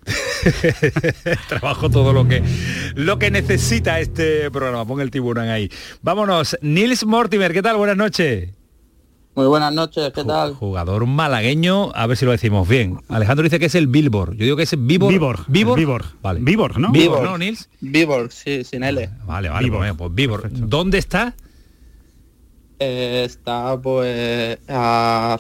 [1.48, 2.42] Trabajo todo lo que
[2.96, 4.86] lo que necesita este programa.
[4.86, 5.70] Pon el tiburón ahí.
[6.02, 6.58] Vámonos.
[6.62, 7.78] Nils Mortimer, ¿qué tal?
[7.78, 8.50] Buenas noches.
[9.34, 10.54] Muy buenas noches, ¿qué tal?
[10.56, 13.00] Jugador malagueño, a ver si lo decimos bien.
[13.08, 14.34] Alejandro dice que es el Billboard.
[14.34, 15.10] Yo digo que es el Vibor.
[15.12, 15.80] Vibor, Vibor.
[15.80, 16.06] Vibor.
[16.22, 16.40] Vale.
[16.42, 16.92] Vibor, ¿no?
[16.92, 17.24] Vibor.
[17.24, 17.70] ¿no, Nils?
[17.80, 19.10] Vibor, sí, sin L.
[19.26, 19.96] Vale, vale, Vibor.
[19.96, 20.70] pues, pues.
[20.70, 21.34] ¿Dónde está?
[22.80, 25.40] Eh, está pues a,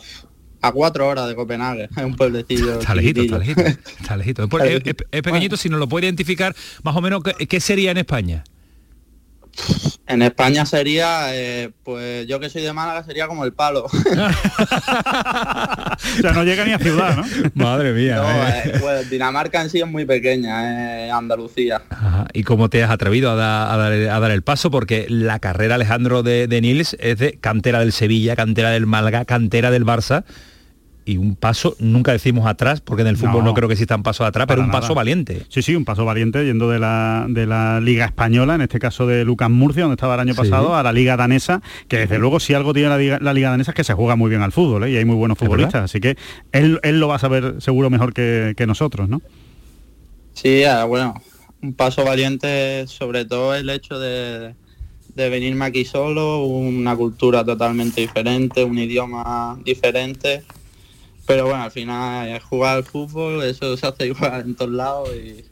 [0.61, 2.73] a cuatro horas de Copenhague, es un pueblecillo.
[2.79, 3.61] Está lejito, está lejito.
[3.61, 4.43] Está lejito.
[5.11, 8.43] Es, pequeñito, si nos lo puede identificar más o menos qué, qué sería en España.
[10.07, 13.85] En España sería, eh, pues yo que soy de Málaga, sería como el palo.
[16.17, 17.23] O sea, no llega ni a ciudad, ¿no?
[17.53, 18.15] Madre mía.
[18.17, 18.61] No, eh.
[18.65, 21.81] eh, pues Dinamarca en sí es muy pequeña, es Andalucía.
[21.89, 22.25] Ajá.
[22.33, 24.71] ¿Y cómo te has atrevido a, da- a dar, a dar el paso?
[24.71, 29.25] Porque la carrera, Alejandro, de, de Nils es de cantera del Sevilla, cantera del Málaga,
[29.25, 30.23] cantera del Barça.
[31.03, 33.53] Y un paso, nunca decimos atrás, porque en el fútbol no, No.
[33.55, 34.81] creo que existan pasos atrás, pero un nada.
[34.81, 35.45] paso valiente.
[35.49, 39.07] Sí, sí, un paso valiente yendo de la, de la Liga Española, en este caso
[39.07, 40.39] de Lucas Murcia, donde estaba el año Sí.
[40.41, 43.49] pasado, a la Liga Danesa, que desde luego si algo tiene la, Liga- la Liga
[43.49, 44.91] Danesa es que se juega muy bien al fútbol, ¿eh?
[44.91, 46.17] y hay muy buenos futbolistas, así que
[46.51, 49.21] él, él lo va a saber seguro mejor que, que nosotros, ¿no?
[50.33, 51.15] Sí, ah, bueno,
[51.63, 54.53] un paso valiente, sobre todo el hecho de,
[55.15, 60.43] de venirme aquí solo, una cultura totalmente diferente, un idioma diferente.
[61.31, 65.45] Pero bueno, al final jugar al fútbol, eso se hace igual en todos lados y,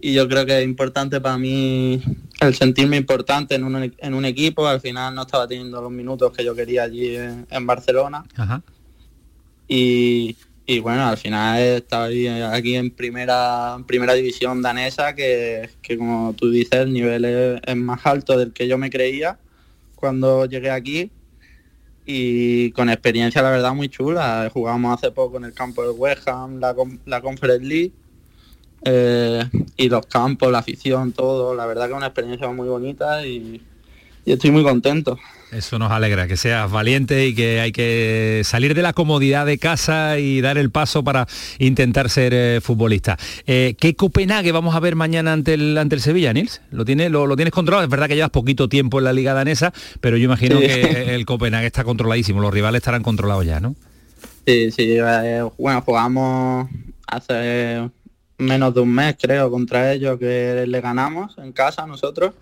[0.00, 2.02] y yo creo que es importante para mí
[2.40, 4.66] el sentirme importante en un, en un equipo.
[4.66, 8.64] Al final no estaba teniendo los minutos que yo quería allí en- en Barcelona Ajá.
[9.68, 15.96] y, y bueno, al final eh, aquí en primera, en primera división danesa, que, que
[15.96, 19.38] como tú dices, el nivel es, es más alto del que yo me creía
[19.94, 21.12] cuando llegué aquí.
[22.04, 24.50] Y con experiencia, la verdad, muy chula.
[24.52, 26.74] Jugamos hace poco en el campo del West Ham, la,
[27.06, 27.92] la Conference League.
[28.84, 29.44] eh,
[29.76, 31.54] y los campos, la afición, todo.
[31.54, 33.62] La verdad que es una experiencia muy bonita y
[34.26, 35.18] estoy muy contento.
[35.52, 39.58] Eso nos alegra, que seas valiente y que hay que salir de la comodidad de
[39.58, 43.18] casa y dar el paso para intentar ser eh, futbolista.
[43.46, 46.62] Eh, ¿Qué Copenhague vamos a ver mañana ante el, ante el Sevilla, Nils?
[46.70, 47.84] ¿Lo, tiene, lo, lo, tienes controlado?
[47.84, 50.66] Es verdad que llevas poquito tiempo en la liga danesa, pero yo imagino sí.
[50.66, 53.76] que el Copenhague está controladísimo, los rivales estarán controlados ya, ¿no?
[54.46, 56.70] Sí, sí, eh, bueno, jugamos
[57.06, 57.90] hace
[58.38, 62.32] menos de un mes, creo, contra ellos, que le ganamos en casa nosotros.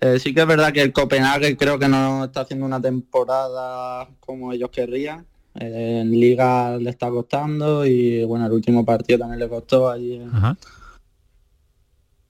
[0.00, 4.08] Eh, sí que es verdad que el Copenhague creo que no está haciendo una temporada
[4.20, 5.26] como ellos querrían.
[5.54, 10.20] Eh, en Liga le está costando y bueno, el último partido también le costó allí.
[10.32, 10.56] Ajá.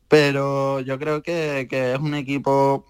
[0.08, 2.84] Pero yo creo que, que, es un equipo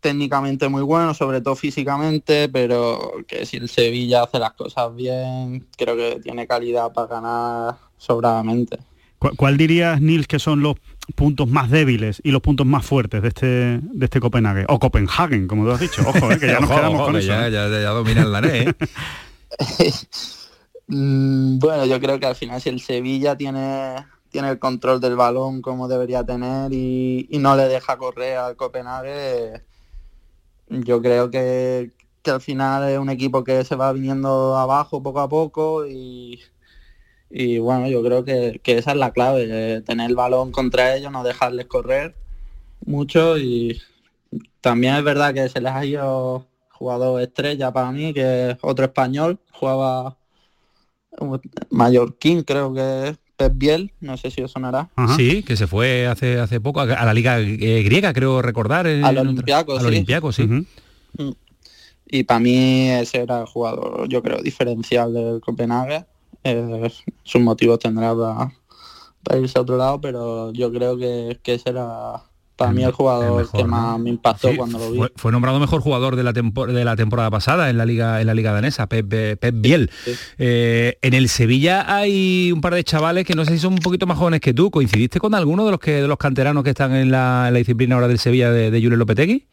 [0.00, 5.66] técnicamente muy bueno, sobre todo físicamente, pero que si el Sevilla hace las cosas bien,
[5.76, 8.78] creo que tiene calidad para ganar sobradamente.
[9.18, 10.76] ¿Cuál, cuál dirías, Nils, que son los
[11.14, 13.46] puntos más débiles y los puntos más fuertes de este
[13.80, 14.64] de este Copenhague.
[14.68, 16.02] O Copenhagen como tú has dicho.
[16.06, 18.40] Ojo eh, que ya nos ojo, quedamos ojo, con eso ya, ya, ya dominan la
[18.40, 18.74] NE, ¿eh?
[20.88, 23.96] mm, bueno yo creo que al final si el Sevilla tiene
[24.30, 28.56] tiene el control del balón como debería tener y, y no le deja correr al
[28.56, 29.62] Copenhague
[30.68, 31.92] yo creo que,
[32.22, 36.40] que al final es un equipo que se va viniendo abajo poco a poco y
[37.30, 40.96] y bueno, yo creo que, que, esa es la clave, eh, tener el balón contra
[40.96, 42.14] ellos, no dejarles correr
[42.84, 43.80] mucho y
[44.60, 48.86] también es verdad que se les ha ido jugador estrella para mí, que es otro
[48.86, 50.16] español, jugaba
[51.70, 54.88] Mallorquín creo que es Pep Biel, no sé si os sonará.
[54.96, 55.16] Ajá.
[55.16, 58.86] Sí, que se fue hace hace poco a, a la liga eh, griega, creo recordar.
[58.86, 59.86] En, al Olympiacos, sí.
[59.86, 60.42] Olympiacos, sí.
[60.42, 60.64] Uh
[61.16, 61.36] -huh.
[62.10, 66.06] Y para mí ese era el jugador, yo creo, diferencial del Copenhague
[66.44, 68.52] eh, sus motivos tendrá para,
[69.22, 72.22] para, irse a otro lado, pero yo creo que, que ese era
[72.58, 73.98] para mí el jugador el mejor, que más ¿no?
[74.00, 74.98] me impactó sí, cuando lo vi.
[74.98, 78.26] Fue, fue, nombrado mejor jugador de la, de la temporada pasada en la liga en
[78.26, 79.90] la liga danesa, Pep, Pep Biel.
[80.04, 80.12] Sí.
[80.38, 83.78] Eh, en el Sevilla hay un par de chavales que no sé si son un
[83.78, 84.72] poquito más jóvenes que tú.
[84.72, 87.58] ¿Coincidiste con alguno de los que de los canteranos que están en la, en la
[87.58, 89.46] disciplina ahora del Sevilla de, de Julio Lopetegui?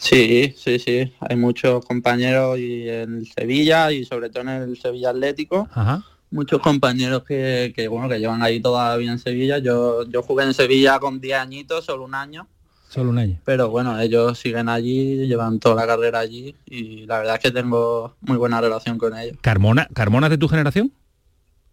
[0.00, 1.12] Sí, sí, sí.
[1.20, 5.68] Hay muchos compañeros y en Sevilla y sobre todo en el Sevilla Atlético.
[5.72, 6.04] Ajá.
[6.30, 9.58] Muchos compañeros que, que, bueno que llevan ahí todavía en Sevilla.
[9.58, 12.48] Yo, yo jugué en Sevilla con 10 añitos, solo un año.
[12.88, 13.38] Solo un año.
[13.44, 17.50] Pero bueno, ellos siguen allí, llevan toda la carrera allí y la verdad es que
[17.50, 19.36] tengo muy buena relación con ellos.
[19.40, 20.92] ¿Carmona, ¿Carmona es de tu generación?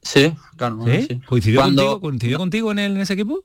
[0.01, 1.07] Sí, Carmona, ¿Sí?
[1.09, 1.21] sí.
[1.25, 1.83] ¿Coincidió, Cuando...
[1.83, 3.43] contigo, ¿Coincidió contigo en, el, en ese equipo?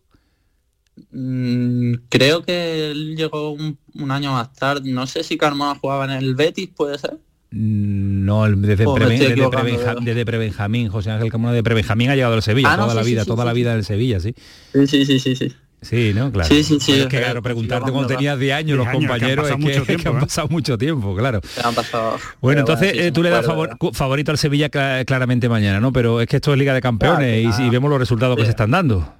[1.10, 4.90] Mm, creo que él llegó un, un, año más tarde.
[4.90, 7.18] No sé si Carmona jugaba en el Betis, ¿puede ser?
[7.50, 12.14] Mm, No, desde, Oh, pre, desde, prebenja, desde prebenjamín, José Ángel Carmona de prebenjamín ha
[12.14, 13.56] llegado al Sevilla, Ah, no, toda sí, la vida, sí, toda sí, la sí.
[13.60, 14.34] vida del Sevilla, sí.
[14.72, 15.52] Sí, sí, sí, sí, sí.
[15.80, 16.32] Sí, ¿no?
[16.32, 16.48] Claro.
[16.48, 16.92] Sí, sí, sí.
[16.92, 19.70] Pero es que, claro, preguntarte cuando tenías 10 años, los años, compañeros, que es que,
[19.70, 20.20] tiempo, es que han ¿eh?
[20.20, 21.40] pasado mucho tiempo, claro.
[21.44, 22.16] Se han pasado.
[22.40, 25.78] Bueno, entonces bueno, sí, eh, tú le das favor, favorito al Sevilla cl claramente mañana,
[25.78, 25.92] ¿no?
[25.92, 28.40] Pero es que esto es Liga de Campeones Claro, y, y, vemos los resultados sí.
[28.40, 29.14] que se están dando.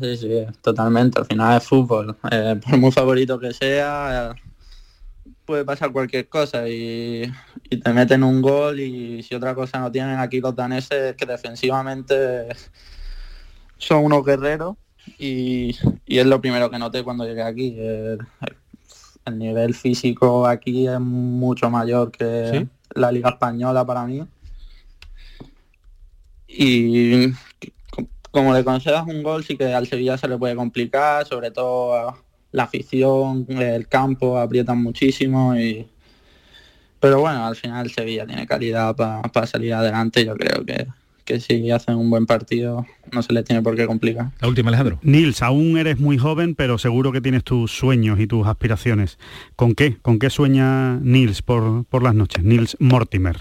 [0.00, 1.20] Sí, sí, totalmente.
[1.20, 2.16] Al final es fútbol.
[2.30, 7.30] Eh, por muy favorito que sea, eh, puede pasar cualquier cosa y,
[7.68, 11.16] y, te meten un gol y si otra cosa no tienen aquí los daneses es
[11.16, 12.48] que defensivamente
[13.76, 14.76] son unos guerreros
[15.18, 17.76] y, y es lo primero que noté cuando llegué aquí.
[17.78, 18.18] El,
[19.26, 22.68] el nivel físico aquí es mucho mayor que ¿Sí?
[22.94, 24.26] la liga española para mí.
[26.46, 27.32] Y
[28.34, 32.18] como le concedas un gol, sí que al Sevilla se le puede complicar, sobre todo
[32.50, 35.86] la afición, el campo aprietan muchísimo y
[36.98, 40.88] pero bueno, al final el Sevilla tiene calidad para pa salir adelante, yo creo que,
[41.24, 44.32] que si hacen un buen partido no se les tiene por qué complicar.
[44.40, 44.98] La última, Alejandro.
[45.02, 49.18] Nils, aún eres muy joven, pero seguro que tienes tus sueños y tus aspiraciones.
[49.54, 49.96] ¿Con qué?
[50.02, 52.42] ¿Con qué sueña Nils por, por las noches?
[52.42, 53.36] Nils Mortimer.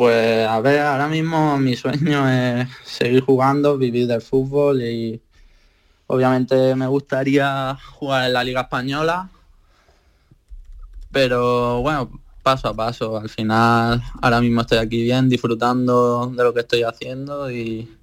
[0.00, 5.20] Pues a ver, ahora mismo mi sueño es seguir jugando, vivir del fútbol y
[6.06, 9.28] obviamente me gustaría jugar en la Liga Española,
[11.12, 12.10] pero bueno,
[12.42, 13.18] paso a paso.
[13.18, 17.94] Al final, ahora mismo estoy aquí bien, disfrutando de lo que estoy haciendo y,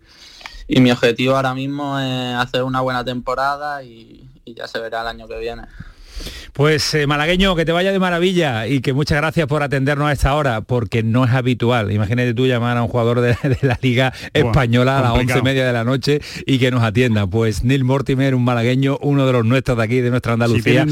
[0.68, 5.02] y mi objetivo ahora mismo es hacer una buena temporada y, y ya se verá
[5.02, 5.64] el año que viene.
[6.58, 10.12] Pues eh, malagueño, que te vaya de maravilla y que muchas gracias por atendernos a
[10.12, 11.92] esta hora, porque no es habitual.
[11.92, 15.68] Imagínate tú llamar a un jugador de, la Liga Española a las once y media
[15.68, 17.28] de la noche y que nos atienda.
[17.28, 20.84] Pues Neil Mortimer, un malagueño, uno de los nuestros de aquí, de nuestra Andalucía,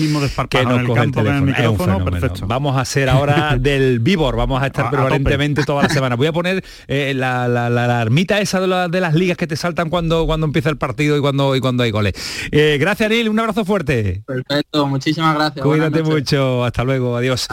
[0.52, 2.06] que nos coge el teléfono.
[2.46, 6.16] Vamos a hacer ahora del Vivor, vamos a estar permanentemente toda la semana.
[6.16, 10.28] Voy a poner eh, la, la, armita esa de, las ligas que te saltan cuando,
[10.28, 12.14] cuando empieza el partido y cuando, y cuando hay goles.
[12.52, 14.22] Eh, gracias, Neil, un abrazo fuerte.
[14.28, 15.55] Perfecto, muchísimas gracias.
[15.62, 17.48] Cuídate mucho, hasta luego, adiós.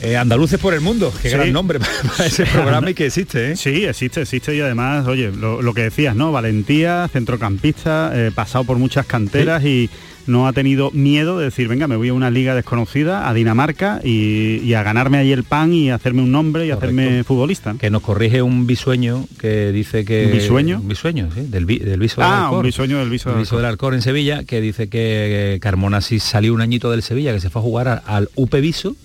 [0.00, 3.52] Eh, Andaluces por el mundo, qué gran nombre para ese programa y que existe.
[3.52, 3.56] ¿eh?
[3.56, 6.32] Sí, existe, existe y además, oye, lo, que decías, ¿no?
[6.32, 9.88] Valentía, centrocampista, eh, pasado por muchas canteras y
[10.26, 14.00] no ha tenido miedo de decir, venga, me voy a una liga desconocida, a Dinamarca,
[14.04, 17.74] y, a ganarme ahí el pan y hacerme un nombre y hacerme futbolista.
[17.78, 20.26] Que nos corrige un bisueño que dice que...
[20.26, 20.80] ¿Un bisueño?
[20.80, 23.94] Un bisueño, sí, del, del viso del Ah, un bisueño del viso, del, del Alcor
[23.94, 27.60] en Sevilla, que dice que Carmona sí salió un añito del Sevilla, que se fue
[27.60, 28.96] a jugar al UP Viso,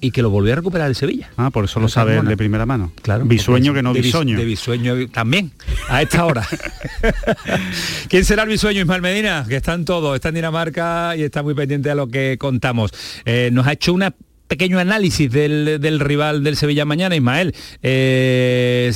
[0.00, 1.30] y que lo volvió a recuperar el Sevilla.
[1.36, 2.92] Ah, por eso lo sabe de primera mano.
[3.02, 3.24] Claro.
[3.24, 4.38] Bisueño que no bisoño.
[4.38, 5.52] De bisueño también,
[5.88, 6.46] a esta hora.
[8.08, 8.80] ¿Quién será el bisueño?
[8.80, 12.08] Ismael Medina, que está en todo, está en Dinamarca y está muy pendiente a lo
[12.08, 12.92] que contamos.
[13.24, 14.04] Eh, nos ha hecho un
[14.46, 17.54] pequeño análisis del, rival del Sevilla mañana, Ismael.
[17.82, 18.92] Eh,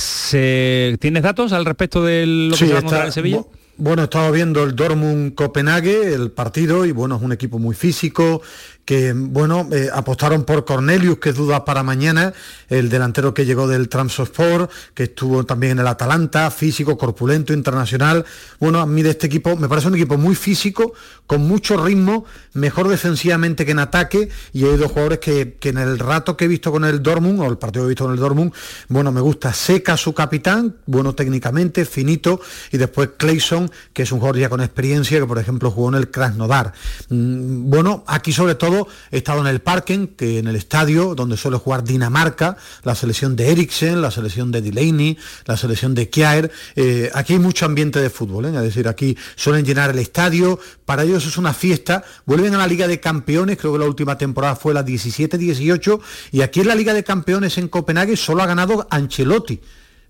[0.98, 3.42] ¿Tienes datos al respecto de lo que se va a encontrar en Sevilla?
[3.78, 8.42] Bueno, estaba viendo el Dortmund Copenhague, el partido, y bueno, es un equipo muy físico,
[8.84, 12.32] que bueno, eh, apostaron por Cornelius, que es duda para mañana,
[12.68, 18.24] el delantero que llegó del Transport, que estuvo también en el Atalanta, físico, corpulento, internacional.
[18.58, 20.94] Bueno, a mí de este equipo me parece un equipo muy físico,
[21.26, 22.24] con mucho ritmo,
[22.54, 26.48] mejor defensivamente que en ataque, y hay dos jugadores que, en el rato que he
[26.48, 28.52] visto con el Dortmund, o el partido que he visto con el Dortmund,
[28.88, 32.40] bueno, me gusta Seca su capitán, bueno técnicamente, finito,
[32.72, 35.94] y después Clayson, que es un jugador ya con experiencia, que por ejemplo jugó en
[35.94, 36.72] el Krasnodar.
[37.08, 38.71] Mm, bueno, aquí sobre todo
[39.10, 43.36] he estado en el Parken, que en el estadio donde suele jugar Dinamarca, la selección
[43.36, 46.50] de Eriksen, la selección de Delaney, la selección de Kjaer.
[46.76, 48.48] Eh, aquí hay mucho ambiente de fútbol, ¿eh?
[48.48, 52.04] es decir, aquí suelen llenar el estadio, para ellos es una fiesta.
[52.26, 56.00] Vuelven a la Liga de Campeones, creo que la última temporada fue la 17-18,
[56.32, 59.60] y aquí en la Liga de Campeones en Copenhague solo ha ganado Ancelotti.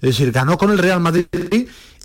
[0.02, 1.26] Es decir, ganó con el Real Madrid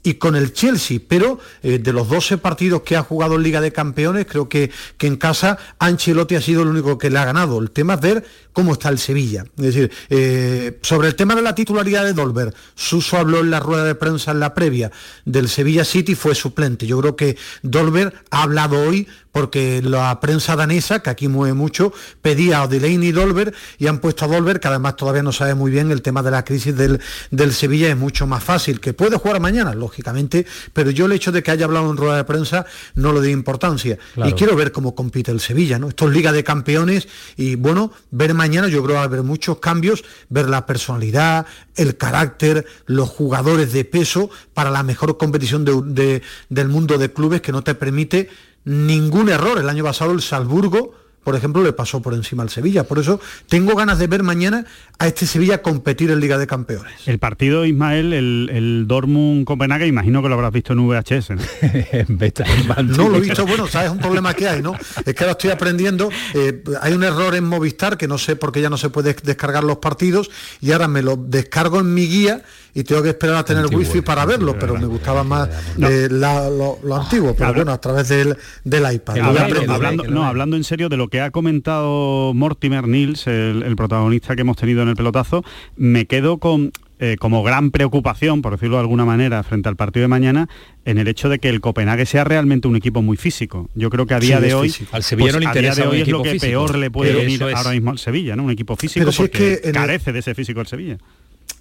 [0.04, 3.62] y con el Chelsea, pero eh, de los 12 partidos que ha jugado en Liga
[3.62, 7.26] de Campeones, creo que, que en casa Ancelotti ha sido el único que le ha
[7.26, 7.60] ganado.
[7.60, 9.45] El tema es ver cómo está el Sevilla.
[9.58, 13.60] Es decir, eh, sobre el tema de la titularidad de Dolber, Suso habló en la
[13.60, 14.91] rueda de prensa en la previa
[15.26, 16.88] del Sevilla City, fue suplente.
[16.88, 21.93] Yo creo que Dolber ha hablado hoy porque la prensa danesa, que aquí mueve mucho,
[22.21, 25.53] pedía a Delaney y Dolber y han puesto a Dolber, que además todavía no sabe
[25.55, 26.99] muy bien el tema de la crisis del,
[27.32, 31.32] del Sevilla, es mucho más fácil, que puede jugar mañana, lógicamente, pero yo el hecho
[31.32, 32.65] de que haya hablado en rueda de prensa
[32.95, 33.97] no le doy importancia.
[34.15, 35.89] Y quiero ver cómo compite el Sevilla, ¿no?
[35.89, 39.23] Esto es Liga de Campeones y bueno, ver mañana yo creo que va a haber
[39.23, 45.65] muchos cambios, ver la personalidad, el carácter, los jugadores de peso para la mejor competición
[45.65, 48.30] del mundo de clubes que no te permite
[48.68, 49.57] ningún error.
[49.57, 50.93] El año pasado el Salzburgo
[51.28, 52.86] por ejemplo, le pasó por encima al Sevilla.
[52.86, 54.63] Por eso tengo ganas de ver mañana
[54.97, 57.05] a este Sevilla competir en Liga de Campeones.
[57.05, 61.32] El partido, Ismael, el, el Dortmund Copenhague, imagino que lo habrás visto en VHS.
[62.86, 63.09] ¿no?
[63.09, 64.74] lo he visto, bueno, sabes un problema que hay, ¿no?
[65.05, 66.09] Es que ahora estoy aprendiendo.
[66.34, 69.13] Eh, hay un error en Movistar que no sé por qué ya no se puede
[69.22, 72.41] descargar los partidos y ahora me lo descargo en mi guía
[72.78, 75.49] y tengo que esperar a tener wifi para verlo, pero me gustaba más
[75.82, 79.17] eh, lo, antiguo, pero bueno, a través del, del iPad.
[79.17, 84.41] Hablando, no, hablando en serio de lo que ha comentado Mortimer Nils, el, protagonista que
[84.41, 85.43] hemos tenido en el pelotazo,
[85.75, 90.03] me quedo con eh, como gran preocupación, por decirlo de alguna manera, frente al partido
[90.03, 90.47] de mañana,
[90.86, 93.71] en el hecho de que el Copenhague sea realmente un equipo muy físico.
[93.73, 96.07] Yo creo que a día de hoy, al Sevilla no le interesa de hoy es
[96.09, 98.43] lo que peor le puede venir ahora mismo al Sevilla, ¿no?
[98.43, 100.99] Un equipo físico porque carece de ese físico el Sevilla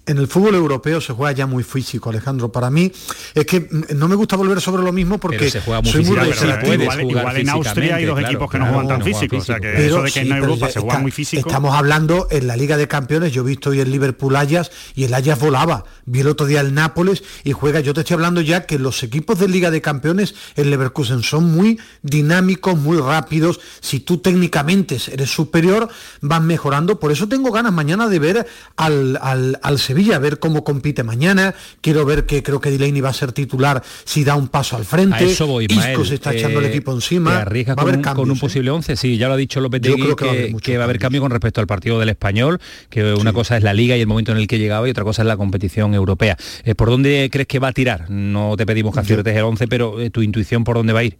[0.07, 2.49] en el fútbol europeo se juega ya muy físico, Alejandro.
[2.51, 2.91] Para mí
[3.35, 6.17] es que no me gusta volver sobre lo mismo porque se juega muy soy muy
[6.17, 9.39] igual, igual, en Austria hay dos equipos que no juegan tan físicos.
[9.39, 11.47] O sea, que eso de que en Europa se juega muy físico.
[11.47, 13.33] Estamos hablando en la Liga de Campeones.
[13.33, 15.83] Yo he visto hoy el Liverpool Ayas y el Ayas volaba.
[16.05, 17.81] Vi el otro día el Nápoles y juega.
[17.81, 21.51] Yo te estoy hablando ya que los equipos de Liga de Campeones en Leverkusen son
[21.51, 23.59] muy dinámicos, muy rápidos.
[23.81, 25.89] Si tú técnicamente eres superior,
[26.21, 26.97] vas mejorando.
[26.97, 28.47] Por eso tengo ganas mañana de ver
[28.77, 31.53] al, al, al Sevilla a ver cómo compite mañana.
[31.81, 34.85] Quiero ver que creo que Delaney va a ser titular si da un paso al
[34.85, 35.15] frente.
[35.15, 37.39] A eso voy, Isco se está echando el eh, equipo encima.
[37.39, 40.55] arriesga con, un, con, un, posible 11, sí, ya lo ha dicho López creo que,
[40.61, 43.63] que, va a haber cambio con respecto al partido del español, que una cosa es
[43.63, 45.93] la liga y el momento en el que llegaba y otra cosa es la competición
[45.93, 46.37] europea.
[46.63, 48.09] Eh, ¿Por dónde crees que va a tirar?
[48.09, 51.03] No te pedimos que aciertes el 11, pero eh, tu intuición por dónde va a
[51.03, 51.17] ir.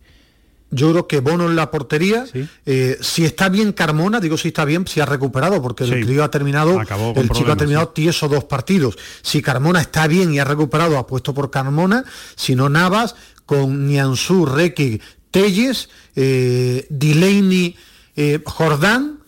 [0.69, 2.25] Yo creo que Bono en la portería,
[2.65, 6.23] eh, si está bien Carmona, digo si está bien, si ha recuperado, porque el crío
[6.23, 6.81] ha terminado,
[7.15, 8.97] el chico ha terminado tieso dos partidos.
[9.21, 12.03] Si Carmona está bien y ha recuperado, ha puesto por Carmona,
[12.35, 13.15] si no Navas,
[13.45, 14.99] con Nianzú, Requi,
[15.31, 17.77] Telles, eh, Delaney,
[18.17, 19.19] eh, Jordán,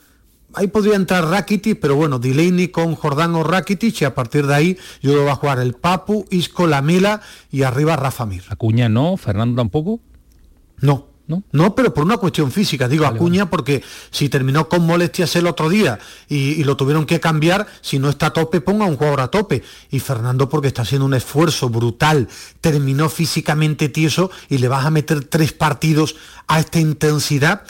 [0.54, 4.56] ahí podría entrar Rakitic, pero bueno, Delaney con Jordán o Rakitic y a partir de
[4.56, 8.44] ahí yo lo va a jugar el Papu, Isco, Lamela y arriba Rafa Mir.
[8.50, 10.02] Acuña no, Fernando tampoco.
[10.82, 11.09] No,
[11.52, 11.76] ¿No?
[11.76, 16.00] pero por una cuestión física, digo Acuña porque si terminó con molestias el otro día
[16.28, 19.62] y, lo tuvieron que cambiar, si no está a tope, ponga un jugador a tope.
[19.92, 22.28] Y Fernando porque está haciendo un esfuerzo brutal,
[22.62, 26.16] terminó físicamente tieso y le vas a meter tres partidos
[26.48, 27.62] a esta intensidad.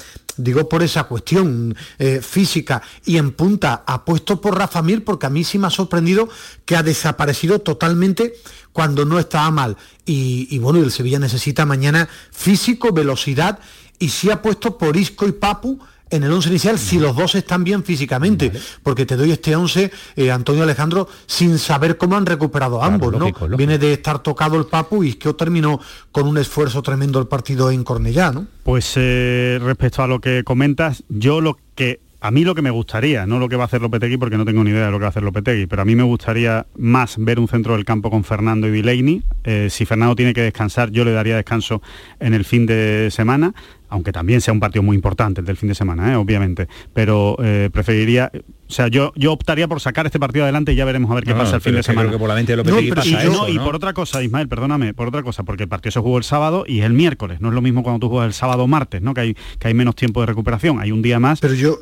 [0.41, 5.29] Digo por esa cuestión eh, física y en punta apuesto por Rafa Mir porque a
[5.29, 6.29] mí sí me ha sorprendido
[6.63, 8.35] que ha desaparecido totalmente
[8.71, 9.75] cuando no estaba mal.
[10.05, 13.59] Y, bueno, el Sevilla necesita mañana físico, velocidad
[13.99, 15.77] y si ha puesto por Isco y Papu
[16.09, 18.51] en el 11 inicial si los dos están bien físicamente,
[18.83, 23.31] porque te doy este 11, eh, Antonio Alejandro, sin saber cómo han recuperado ambos, ¿no?
[23.57, 25.79] Viene de estar tocado el Papu y Isco terminó
[26.11, 28.47] con un esfuerzo tremendo el partido en Cornellá, ¿no?
[28.63, 32.69] Pues eh, respecto a lo que comentas, yo lo que a mí lo que me
[32.69, 34.97] gustaría, no lo que va a hacer Lopetegui porque no tengo ni idea de lo
[34.97, 37.85] que va a hacer Lopetegui, pero a mí me gustaría más ver un centro del
[37.85, 39.23] campo con Fernando y Delaney.
[39.45, 41.81] Eh, si Fernando tiene que descansar, yo le daría descanso
[42.19, 43.53] en el fin de semana,
[43.87, 46.67] aunque también sea un partido muy importante el del fin de semana, eh, obviamente.
[46.93, 50.83] Pero eh, preferiría, o sea, yo, yo optaría por sacar este partido adelante y ya
[50.83, 52.11] veremos a ver qué pasa el fin de semana.
[52.17, 53.15] por la mente de Lopetegui
[53.49, 56.17] y, y por otra cosa, Ismael, perdóname, por otra cosa, porque el partido se jugó
[56.17, 57.39] el sábado y es el miércoles.
[57.39, 59.13] No es lo mismo cuando tú juegas el sábado o martes, ¿no?
[59.13, 61.39] Que hay, que hay menos tiempo de recuperación, hay un día más.
[61.39, 61.79] Pero yo,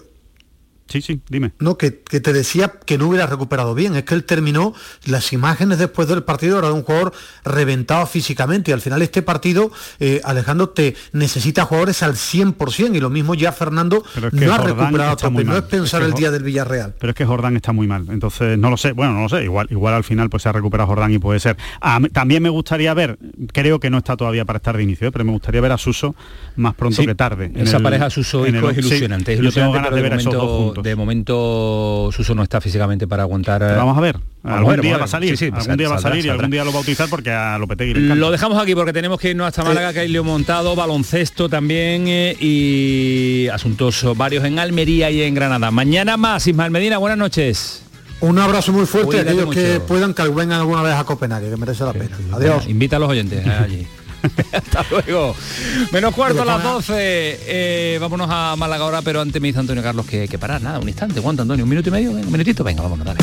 [0.88, 1.52] Sí, sí, dime.
[1.60, 3.96] No, que, te decía que no hubiera recuperado bien.
[3.96, 4.74] Es que él terminó
[5.06, 7.14] las imágenes después del partido, era de un jugador
[7.44, 8.72] reventado físicamente.
[8.72, 12.96] Y al final este partido, eh, Alejandro, te necesita jugadores al 100%.
[12.96, 15.46] Y lo mismo ya Fernando no ha recuperado tampoco.
[15.46, 16.96] No es pensar el día del Villarreal.
[17.00, 18.06] Pero es que Jordán está muy mal.
[18.10, 18.92] Entonces, no lo sé.
[18.92, 19.44] Bueno, no lo sé.
[19.44, 21.58] Igual, igual al final pues se ha recuperado Jordán y puede ser.
[22.14, 23.18] también me gustaría ver,
[23.54, 25.12] creo que no está todavía para estar de inicio, ¿eh?
[25.12, 26.16] pero me gustaría ver a Suso
[26.56, 27.52] más pronto que tarde.
[27.56, 29.38] Esa pareja Suso es ilusionante.
[29.38, 33.24] yo tengo ganas de ver a esos dos de momento Suso no está físicamente para
[33.24, 33.62] aguantar.
[33.76, 34.18] vamos a ver.
[34.44, 35.38] Algún día va a salir.
[35.54, 37.94] algún día va a salir y algún día lo va a utilizar porque a Lopetegui
[37.94, 41.50] le Lo dejamos aquí porque tenemos que irnos hasta Málaga, que hay Leo Montado, baloncesto
[41.50, 45.72] también eh, y asuntos varios en Almería y en Granada.
[45.72, 47.84] Mañana más, Ismael Medina, buenas noches.
[48.20, 51.58] Un abrazo muy fuerte a aquellos que puedan que vengan alguna vez a Copenhague, que
[51.58, 52.18] merece la pena.
[52.32, 52.68] Adiós.
[52.68, 53.88] Invita a los oyentes eh, allí.
[54.52, 55.36] Hasta luego.
[55.92, 56.94] Menos cuarto a las 12.
[56.98, 60.62] Eh, vámonos a Málaga ahora, pero antes me dice Antonio Carlos que, que parar.
[60.62, 61.22] Nada, un instante.
[61.22, 61.64] ¿Cuánto, Antonio?
[61.64, 62.12] ¿Un minuto y medio?
[62.12, 62.64] ¿Un minutito?
[62.64, 63.20] Venga, vámonos, dale.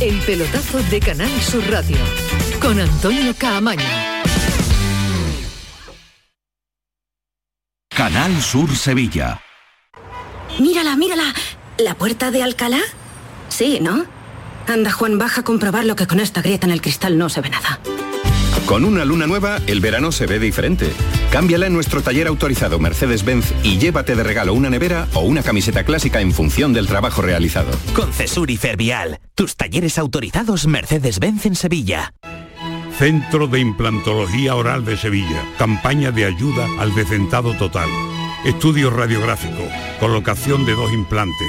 [0.00, 1.96] El pelotazo de Canal Sur Radio
[2.60, 3.82] con Antonio Caamaño.
[7.88, 9.40] Canal Sur Sevilla.
[10.58, 11.32] Mírala, mírala.
[11.78, 12.80] ¿La puerta de Alcalá?
[13.48, 14.04] Sí, ¿no?
[14.66, 17.40] Anda, Juan, baja a comprobar lo que con esta grieta en el cristal no se
[17.40, 17.80] ve nada.
[18.66, 20.90] Con una luna nueva, el verano se ve diferente.
[21.30, 25.84] Cámbiala en nuestro taller autorizado Mercedes-Benz y llévate de regalo una nevera o una camiseta
[25.84, 27.70] clásica en función del trabajo realizado.
[27.94, 32.14] Con Cesur y Fervial, tus talleres autorizados Mercedes-Benz en Sevilla.
[32.98, 35.44] Centro de Implantología Oral de Sevilla.
[35.58, 37.88] Campaña de ayuda al decentado total.
[38.46, 39.68] Estudio radiográfico.
[40.00, 41.48] Colocación de dos implantes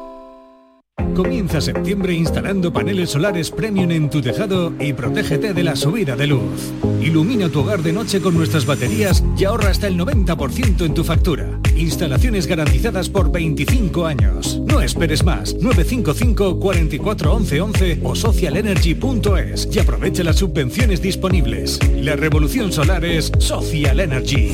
[1.15, 6.27] Comienza septiembre instalando paneles solares premium en tu tejado y protégete de la subida de
[6.27, 6.71] luz.
[7.01, 11.03] Ilumina tu hogar de noche con nuestras baterías y ahorra hasta el 90% en tu
[11.03, 11.59] factura.
[11.75, 14.61] Instalaciones garantizadas por 25 años.
[14.65, 15.53] No esperes más.
[15.55, 21.79] 955 44 11 11 o socialenergy.es y aprovecha las subvenciones disponibles.
[21.93, 24.53] La revolución solar es Social Energy.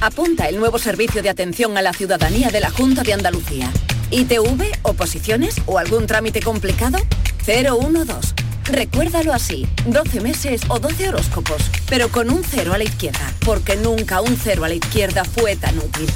[0.00, 3.72] Apunta el nuevo servicio de atención a la ciudadanía de la Junta de Andalucía.
[4.10, 6.98] ITV, oposiciones o algún trámite complicado?
[7.46, 8.34] 012.
[8.64, 13.76] Recuérdalo así, 12 meses o 12 horóscopos, pero con un cero a la izquierda, porque
[13.76, 16.08] nunca un cero a la izquierda fue tan útil.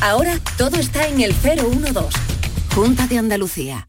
[0.00, 2.18] Ahora todo está en el 012.
[2.74, 3.88] Junta de Andalucía.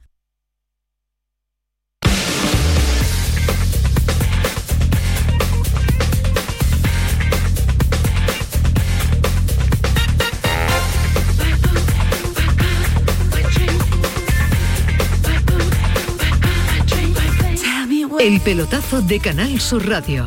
[18.20, 20.26] El pelotazo de Canal Sur Radio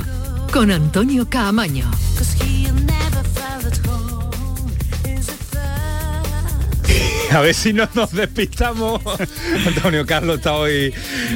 [0.53, 1.91] con Antonio Caamaño.
[7.33, 9.01] A ver si no nos despistamos.
[9.67, 10.95] Antonio Carlos está hoy.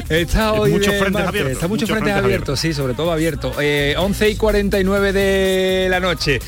[0.09, 3.11] Está hoy muchos de frentes abiertos, Está muchos muchos frentes frentes abiertos, sí, sobre todo
[3.11, 3.53] abierto.
[3.59, 6.39] Eh, 11 y 49 de la noche.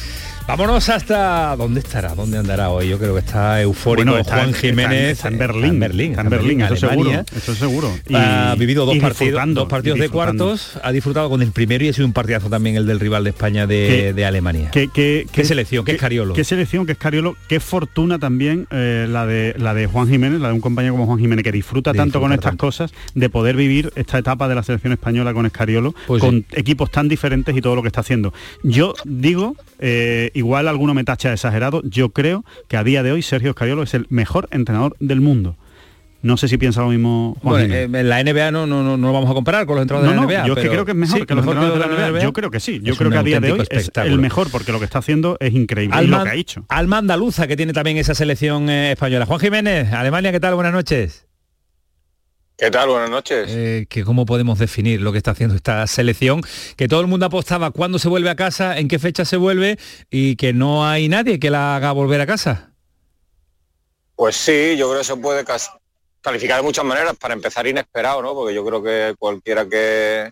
[0.47, 1.57] Vámonos hasta...
[1.57, 2.15] ¿Dónde estará?
[2.15, 2.87] ¿Dónde andará hoy?
[2.87, 5.11] Yo creo que está eufórico Bueno, está- Juan Jiménez.
[5.17, 6.09] está en Berlín, en Berlín.
[6.11, 7.25] está en Berlín, eso Alemania.
[7.25, 7.93] seguro, eso seguro.
[8.07, 10.79] Y- ha vivido dos partidos, dos partidos de cuartos.
[10.81, 13.31] Ha disfrutado con el primero y ha sido un partidazo también el del rival de
[13.31, 14.71] España de, ¿Qué- de Alemania.
[14.71, 15.83] ¿Qué, qué, ¿Qué selección?
[15.83, 16.33] ¿Qué Escariolo?
[16.33, 16.85] ¿Qué selección?
[16.85, 17.35] ¿Qué Escariolo?
[17.49, 21.07] ¿Qué fortuna también eh, la, de, la de Juan Jiménez, la de un compañero como
[21.07, 24.55] Juan Jiménez, que disfruta De tanto con estas cosas, de poder vivir esta etapa de
[24.55, 27.99] la selección española con Escariolo, Pues con equipos tan diferentes y todo lo que está
[27.99, 28.33] haciendo.
[28.63, 33.21] Yo digo, eh, igual alguno me tacha exagerado, yo creo que a día de hoy
[33.21, 35.55] Sergio Escariolo es el mejor entrenador del mundo.
[36.23, 38.97] No sé si piensa lo mismo Juan Bueno, eh, en la NBA no, no, no,
[38.97, 40.47] no lo vamos a comparar con los entrenadores No, de la NBA.
[40.47, 42.07] yo es que pero- creo que es mejor Sí, que los mejor entrenadores de la
[42.07, 42.17] NBA.
[42.17, 42.23] NBA.
[42.23, 42.79] Yo creo que sí.
[42.83, 44.97] Yo Es creo que a día de hoy es el mejor porque lo que está
[44.97, 45.95] haciendo es increíble.
[46.03, 46.65] y lo que ha hecho.
[46.69, 49.27] Alma andaluza que tiene también esa selección eh, española.
[49.27, 50.55] Juan Jiménez, Alemania, ¿qué tal?
[50.55, 51.26] Buenas noches.
[52.57, 52.89] ¿Qué tal?
[52.89, 53.51] Buenas noches.
[53.51, 56.41] Eh, que ¿Cómo podemos definir lo que está haciendo esta selección?
[56.75, 59.77] Que todo el mundo apostaba cuándo se vuelve a casa, en qué fecha se vuelve
[60.09, 62.71] y que no hay nadie que la haga volver a casa.
[64.15, 65.45] Pues sí, yo creo que se puede
[66.21, 67.15] calificar de muchas maneras.
[67.17, 68.33] Para empezar, inesperado, ¿no?
[68.33, 70.31] Porque yo creo que cualquiera que,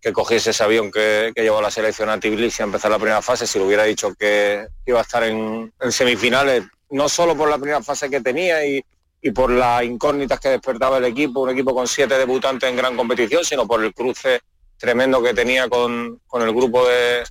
[0.00, 3.20] que cogiese ese avión que, que llevó la selección a Tbilisi a empezar la primera
[3.20, 7.50] fase, si le hubiera dicho que iba a estar en, en semifinales, no solo por
[7.50, 8.82] la primera fase que tenía y,
[9.20, 12.96] y por las incógnitas que despertaba el equipo, un equipo con siete debutantes en gran
[12.96, 14.40] competición, sino por el cruce
[14.76, 17.24] tremendo que tenía con, con el grupo de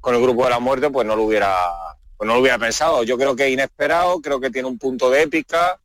[0.00, 1.56] con el grupo de la muerte, pues no lo hubiera
[2.16, 3.02] pues no lo hubiera pensado.
[3.02, 5.80] Yo creo que es inesperado, creo que tiene un punto de épica,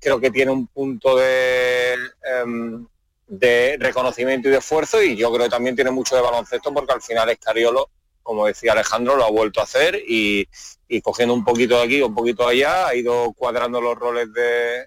[0.00, 1.94] creo que tiene un punto de,
[2.42, 2.86] em,
[3.26, 6.92] de reconocimiento y de esfuerzo y yo creo que también tiene mucho de baloncesto porque
[6.92, 7.90] al final Escariolo,
[8.22, 10.48] como decía Alejandro, lo ha vuelto a hacer y,
[10.88, 14.32] y cogiendo un poquito de aquí, un poquito de allá, ha ido cuadrando los roles
[14.32, 14.86] de,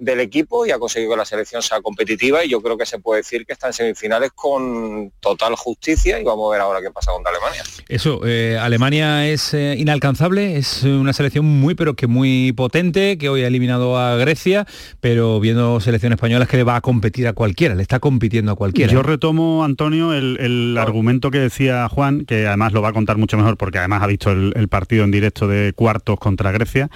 [0.00, 2.98] del equipo y ha conseguido que la selección sea competitiva y yo creo que se
[2.98, 6.90] puede decir que está en semifinales con total justicia y vamos a ver ahora qué
[6.90, 7.62] pasa contra Alemania.
[7.88, 13.28] Eso, eh, Alemania es eh, inalcanzable, es una selección muy pero que muy potente, que
[13.28, 14.66] hoy ha eliminado a Grecia,
[15.00, 18.52] pero viendo selección española es que le va a competir a cualquiera, le está compitiendo
[18.52, 18.90] a cualquiera.
[18.90, 23.18] Yo retomo, Antonio, el, el argumento que decía Juan, que además lo va a contar
[23.18, 26.90] mucho mejor porque además ha visto el, el partido en directo de cuartos contra Grecia.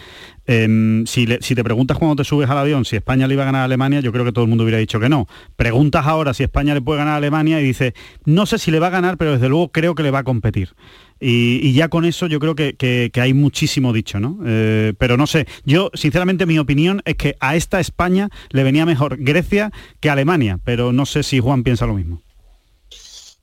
[0.46, 3.62] Em, si, te preguntas cuando te subes al avión si España le iba a ganar
[3.62, 5.26] a Alemania, yo creo que todo el mundo hubiera dicho que no.
[5.56, 8.78] Preguntas ahora si España le puede ganar a Alemania y dices, no sé si le
[8.78, 10.74] va a ganar, pero desde luego creo que le va a competir.
[11.20, 14.38] Y, ya con eso yo creo que hay muchísimo dicho, ¿no?
[14.44, 18.84] Eh, pero no sé, yo sinceramente mi opinión es que a esta España le venía
[18.84, 22.23] mejor Grecia que Alemania, pero no sé si Juan piensa lo mismo.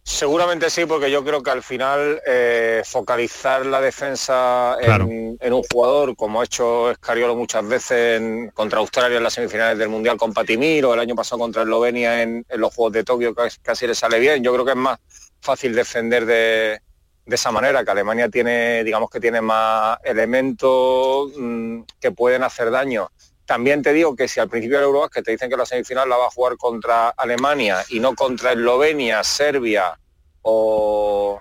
[0.04, 5.06] Seguramente sí, porque yo creo que al final eh, focalizar la defensa en, Claro.
[5.08, 9.78] en un jugador, como ha hecho Escariolo muchas veces en- contra Australia en las semifinales
[9.78, 13.04] del Mundial con Patimir o el año pasado contra Eslovenia en, en los Juegos de
[13.04, 14.43] Tokio, casi, casi le sale bien.
[14.43, 14.97] Yo creo que es más
[15.39, 16.82] fácil defender de,
[17.26, 22.72] de esa manera, que Alemania tiene, digamos que tiene más elementos mm, que pueden hacer
[22.72, 23.12] daño.
[23.52, 26.16] También te digo que si al principio del Eurobasket te dicen que la semifinal la
[26.16, 29.99] va a jugar contra Alemania y no contra Eslovenia, Serbia
[30.41, 31.38] o,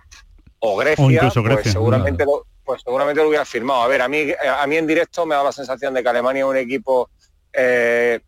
[0.58, 3.82] o Grecia, O incluso pues seguramente lo, pues seguramente lo hubiera firmado.
[3.82, 6.40] A ver, a mí, a mí en directo me da la sensación de que Alemania
[6.40, 7.10] es un equipo
[7.52, 8.18] eh,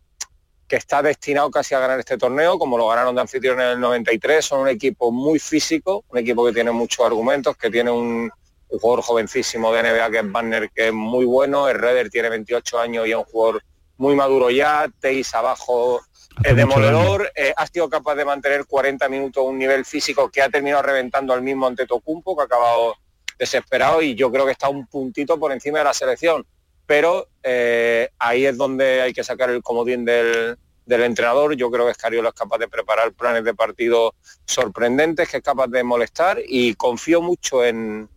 [0.65, 3.79] que está destinado casi a ganar este torneo, como lo ganaron de anfitrión en el
[3.81, 4.45] 93.
[4.45, 8.31] Son un equipo muy físico, un equipo que tiene muchos argumentos, que tiene un,
[8.69, 11.67] un jugador jovencísimo de NBA que es Banner, que es muy bueno.
[11.67, 13.61] El Redder tiene 28 años y es un jugador
[13.97, 16.01] muy maduro ya, Teis abajo
[16.43, 20.49] es demoledor, eh, ha sido capaz de mantener 40 minutos un nivel físico que ha
[20.49, 22.95] terminado reventando al mismo Antetokounmpo, que ha acabado
[23.37, 26.45] desesperado y yo creo que está un puntito por encima de la selección.
[26.85, 31.55] Pero eh, ahí es donde hay que sacar el comodín del, del entrenador.
[31.55, 34.15] Yo creo que Escariolo es capaz de preparar planes de partido
[34.45, 38.09] sorprendentes, que es capaz de molestar y confío mucho en,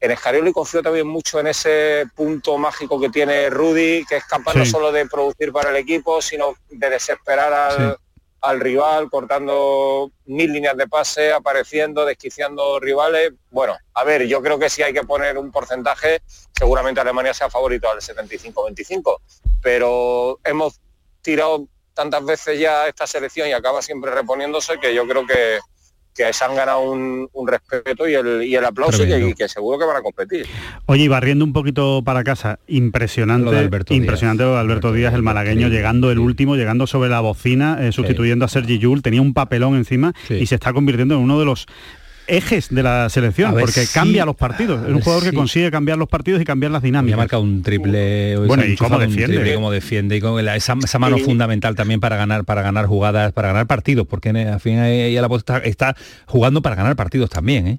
[0.00, 4.24] en Escariolo y confío también mucho en ese punto mágico que tiene Rudy, que es
[4.24, 7.98] capaz no solo de producir para el equipo, sino de desesperar al,
[8.42, 13.32] al rival, cortando mil líneas de pase, apareciendo, desquiciando rivales.
[13.50, 16.22] Bueno, a ver, yo creo que si hay que poner un porcentaje,
[16.56, 19.16] seguramente Alemania sea favorito al 75-25,
[19.62, 20.80] pero hemos
[21.22, 25.58] tirado tantas veces ya esta selección y acaba siempre reponiéndose que yo creo que,
[26.16, 29.84] que se han ganado un, respeto y el, y el aplauso y que, seguro que
[29.84, 30.46] van a competir.
[30.86, 34.56] Oye, y barriendo un poquito para casa, impresionante, lo Alberto impresionante Díaz.
[34.56, 38.78] Alberto, Díaz, el malagueño, llegando el último, llegando sobre la bocina, eh, sustituyendo a Sergi
[38.78, 41.66] Yul, tenía un papelón encima y se está convirtiendo en uno de los
[42.26, 44.86] ejes de la selección, porque cambia los partidos.
[44.86, 47.16] Es un jugador que consigue cambiar los partidos y cambiar las dinámicas.
[47.16, 48.36] Y marca un triple.
[48.38, 49.54] Bueno, y cómo defiende.
[49.54, 50.16] cómo defiende.
[50.16, 54.30] Y con esa, mano fundamental también para ganar, para ganar jugadas, para ganar partidos, porque
[54.30, 55.96] al fin ella la está, está
[56.26, 57.66] jugando para ganar partidos también.
[57.66, 57.78] ¿eh?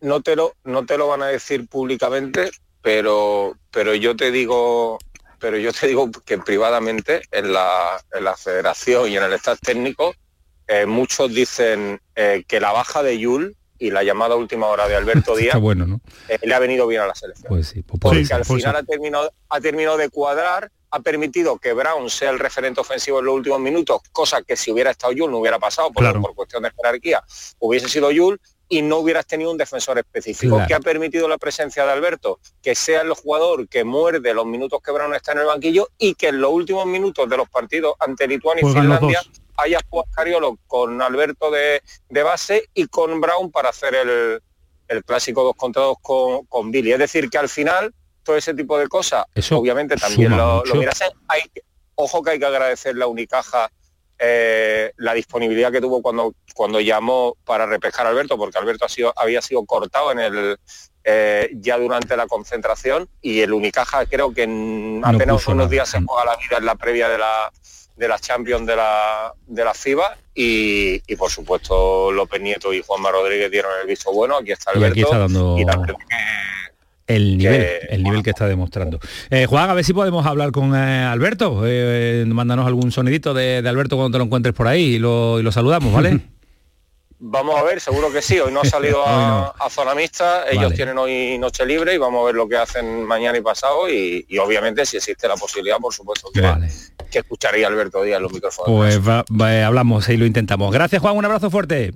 [0.00, 2.50] No, te lo, no te lo van a decir públicamente,
[2.82, 4.98] pero, pero yo te digo
[5.38, 9.60] pero yo te digo que privadamente en la, en la federación y en el staff
[9.60, 10.14] técnico
[10.68, 14.96] eh, muchos dicen eh, que la baja de Yul y la llamada última hora de
[14.96, 17.48] Alberto Díaz bueno, eh, le ha venido bien a la selección.
[17.48, 21.58] Pues sí, pues porque al pues final ha terminado, ha terminado de cuadrar, ha permitido
[21.58, 25.12] que Brown sea el referente ofensivo en los últimos minutos, cosa que si hubiera estado
[25.12, 27.22] Yul no hubiera pasado, por, por cuestión de jerarquía,
[27.58, 30.60] hubiese sido Yul y no hubieras tenido un defensor específico.
[30.66, 32.40] que ha permitido la presencia de Alberto?
[32.62, 36.14] Que sea el jugador que muerde los minutos que Brown está en el banquillo y
[36.14, 39.22] que en los últimos minutos de los partidos ante Lituania y Finlandia
[39.56, 41.82] haya jugado Cariolo con Alberto de,
[42.22, 46.92] base y con Brown para hacer el, clásico dos contra dos con, Billy.
[46.92, 47.92] Es decir, que al final
[48.22, 50.80] todo ese tipo de cosas, obviamente también lo, lo
[51.28, 51.42] Hay,
[51.94, 53.70] ojo que hay que agradecer la Unicaja
[54.18, 58.88] eh, la disponibilidad que tuvo cuando, cuando llamó para repescar a Alberto, porque Alberto ha
[58.88, 60.58] sido, había sido cortado en el,
[61.04, 66.00] eh, ya durante la concentración y el Unicaja creo que en apenas unos días se
[66.02, 67.52] juega la vida en la previa de la,
[67.96, 73.10] de la Champions de la, de la FIBA y, por supuesto López Nieto y Juanma
[73.10, 74.98] Rodríguez dieron el visto bueno, aquí está Alberto.
[74.98, 75.56] Y está dando...
[77.06, 79.00] el nivel, el nivel que está demostrando.
[79.30, 81.62] Eh, Juan, a ver si podemos hablar con eh, Alberto.
[81.64, 85.42] Eh, mándanos algún sonidito de, Alberto cuando te lo encuentres por ahí y lo, y
[85.42, 86.20] lo saludamos, ¿vale?
[87.18, 88.38] Vamos a ver, seguro que sí.
[88.38, 92.26] Hoy no ha salido a, zona mixta, ellos tienen hoy noche libre y vamos a
[92.26, 96.28] ver lo que hacen mañana y pasado y, obviamente si existe la posibilidad, por supuesto
[96.32, 96.42] que,
[97.10, 98.70] que escucharía Alberto Díaz los micrófonos.
[98.70, 100.72] Pues hablamos y lo intentamos.
[100.72, 101.94] Gracias Juan, un abrazo fuerte.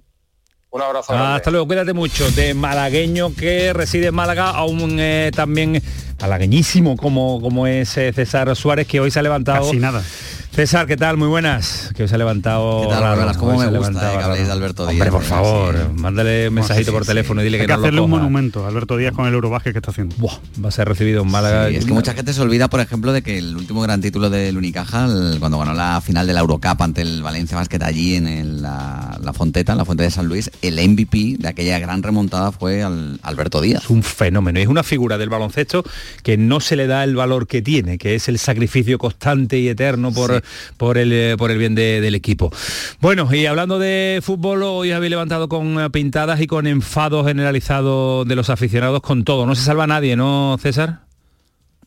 [0.72, 1.12] Un abrazo.
[1.12, 2.30] Hasta luego, cuídate mucho.
[2.30, 5.82] De malagueño que reside en Málaga, aún eh, también
[6.20, 9.64] malagueñísimo como, como es eh, César Suárez, que hoy se ha levantado...
[9.64, 10.04] Casi nada
[10.52, 11.16] César, ¿qué tal?
[11.16, 11.92] Muy buenas.
[11.94, 14.94] Que os ha levantado ¿Qué tal, ¿Cómo me gusta eh, que habléis de Alberto Díaz?
[14.94, 18.10] Hombre, por favor, mándale un mensajito por teléfono y dile Hay que, que hacerle un
[18.10, 20.16] monumento a Alberto Díaz con el Eurobaje que está haciendo.
[20.18, 21.68] Buah, va a ser recibido en Málaga.
[21.68, 24.56] es que mucha gente se olvida, por ejemplo, de que el último gran título del
[24.56, 25.06] Unicaja,
[25.38, 29.72] cuando ganó la final de la Eurocup ante el Valencia Basket allí en la, Fonteta,
[29.72, 33.60] en la Fuente de San Luis, el MVP de aquella gran remontada fue al, Alberto
[33.60, 33.84] Díaz.
[33.84, 35.84] Es un fenómeno, es una figura del baloncesto
[36.24, 39.68] que no se le da el valor que tiene, que es el sacrificio constante y
[39.68, 40.42] eterno por,
[40.76, 42.52] por el eh, por el bien del equipo.
[43.00, 48.24] Bueno, y hablando de fútbol, hoy habéis levantado con eh, pintadas y con enfado generalizado
[48.24, 49.46] de los aficionados con todo.
[49.46, 51.09] No se salva nadie, ¿no, César?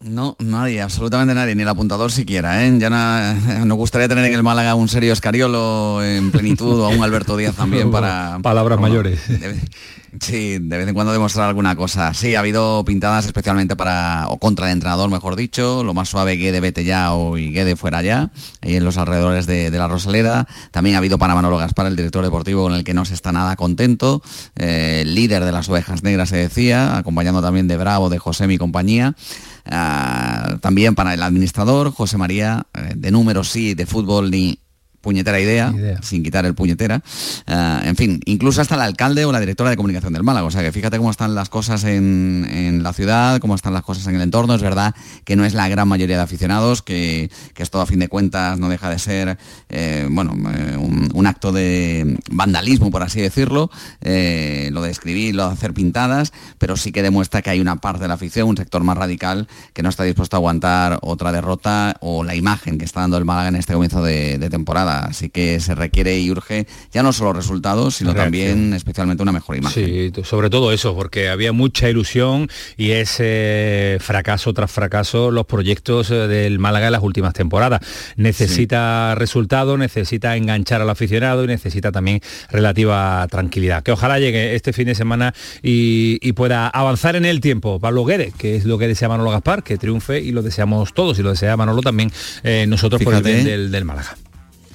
[0.04, 2.66] No, nadie, absolutamente nadie, ni el apuntador siquiera.
[2.66, 2.78] ¿eh?
[2.78, 2.90] Ya
[3.66, 7.38] nos gustaría tener en el Málaga un serio Escariolo en plenitud o a un Alberto
[7.38, 8.40] Díaz también para...
[8.44, 9.20] Palabras mayores.
[10.20, 12.14] Sí, de vez en cuando demostrar alguna cosa.
[12.14, 16.36] Sí, ha habido pintadas especialmente para, o contra el entrenador, mejor dicho, lo más suave
[16.36, 18.32] Guede vete ya o y Guede fuera ya,
[18.62, 20.48] ahí en los alrededores de, la Rosaleda.
[20.72, 23.32] También ha habido para Manolo Gaspar, el director deportivo, con el que no se está
[23.32, 24.22] nada contento.
[24.56, 28.60] Eh, líder de las ovejas negras se decía, acompañando también de Bravo, de José mi
[28.60, 29.16] compañía.
[29.66, 34.60] Ah, también para el administrador, José María, eh, de números sí, de fútbol ni
[35.04, 37.04] puñetera idea, sin quitar el puñetera.
[37.46, 40.48] Eh, en fin, incluso hasta el alcalde o la directora de comunicación del Málaga.
[40.48, 44.08] O sea que fíjate cómo están las cosas en, la ciudad, cómo están las cosas
[44.08, 44.56] en el entorno.
[44.56, 44.96] Es verdad
[45.26, 48.68] que no es la gran mayoría de aficionados, que, esto a fin de cuentas no
[48.68, 49.38] deja de ser
[49.70, 55.54] eh, bueno, eh, un, acto de vandalismo, por así decirlo, lo de escribir, lo de
[55.54, 58.84] hacer pintadas, pero sí que demuestra que hay una parte de la afición, un sector
[58.84, 63.00] más radical, que no está dispuesto a aguantar otra derrota o la imagen que está
[63.00, 64.93] dando el Málaga en este comienzo de temporada.
[65.00, 69.58] Así que se requiere y urge ya no solo resultados, sino también especialmente una mejor
[69.58, 70.14] imagen.
[70.14, 76.12] Sí, sobre todo eso, porque había mucha ilusión y ese fracaso tras fracaso los proyectos
[76.12, 77.82] eh, del Málaga en las últimas temporadas.
[78.16, 83.84] Necesita resultados, necesita enganchar al aficionado y necesita también relativa tranquilidad.
[83.84, 87.80] Que ojalá llegue este fin de semana y, pueda avanzar en el tiempo.
[87.80, 91.20] Pablo Guede, que es lo que desea Manolo Gaspar, que triunfe y lo deseamos todos
[91.20, 92.12] y lo desea Manolo también
[92.44, 94.16] eh, nosotros por el bien del, del Málaga.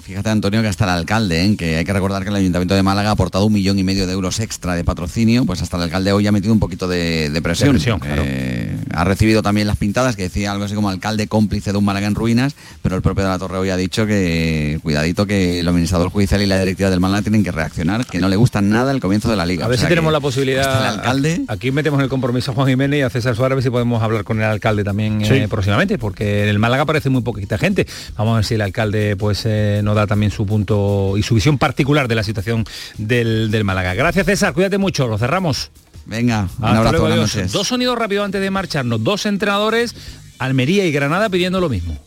[0.09, 1.55] Fíjate, Antonio, que hasta el alcalde, ¿eh?
[1.55, 4.07] que hay que recordar que el Ayuntamiento de Málaga ha aportado un millón y medio
[4.07, 7.39] de euros extra de patrocinio, pues hasta el alcalde hoy ha metido un poquito de,
[7.43, 7.79] presión.
[8.07, 11.85] Eh, ha recibido también las pintadas, que decía algo así como alcalde cómplice de un
[11.85, 15.61] Málaga en ruinas, pero el propio de la Torre hoy ha dicho que, cuidadito, que
[15.61, 18.61] el administrador judicial y la directiva del Málaga tienen que reaccionar, que no le gusta
[18.61, 19.65] nada el comienzo de la liga.
[19.65, 20.81] A ver si tenemos la posibilidad.
[20.81, 21.43] El alcalde.
[21.49, 24.03] Aquí metemos el compromiso a Juan Jiménez y a César Suárez, a ver si podemos
[24.03, 27.87] hablar con el alcalde también eh, próximamente, porque en el Málaga parece muy poquita gente.
[28.17, 29.47] Vamos a ver si el alcalde pues
[29.83, 32.65] nos da también su punto y su visión particular de la situación
[32.97, 33.95] del, del Málaga.
[33.95, 35.71] Gracias César, cuídate mucho, lo cerramos.
[36.09, 37.07] Venga, un abrazo,
[37.53, 39.05] Dos sonidos rápido antes de marcharnos.
[39.05, 39.95] Dos entrenadores,
[40.39, 41.99] Almería y Granada pidiendo lo mismo.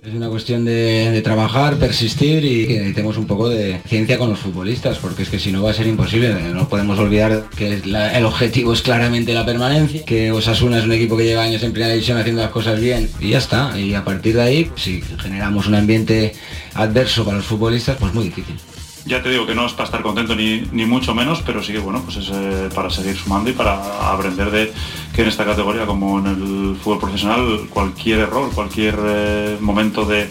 [0.00, 4.38] Es una cuestión de, trabajar, persistir y que necesitemos un poco de ciencia con los
[4.38, 6.34] futbolistas, porque es que si no va a ser imposible.
[6.52, 11.16] No podemos olvidar que el objetivo es claramente la permanencia, que Osasuna es un equipo
[11.16, 13.78] que lleva años en primera división haciendo las cosas bien y ya está.
[13.78, 16.32] Y a partir de ahí, si generamos un ambiente
[16.74, 18.56] adverso para los futbolistas, pues muy difícil.
[19.04, 21.72] Ya te digo que no es para estar contento ni, ni mucho menos, pero sí
[21.72, 24.72] que bueno, pues es eh, para seguir sumando y para aprender de
[25.12, 30.30] que en esta categoría, como en el fútbol profesional, cualquier error, cualquier eh, momento de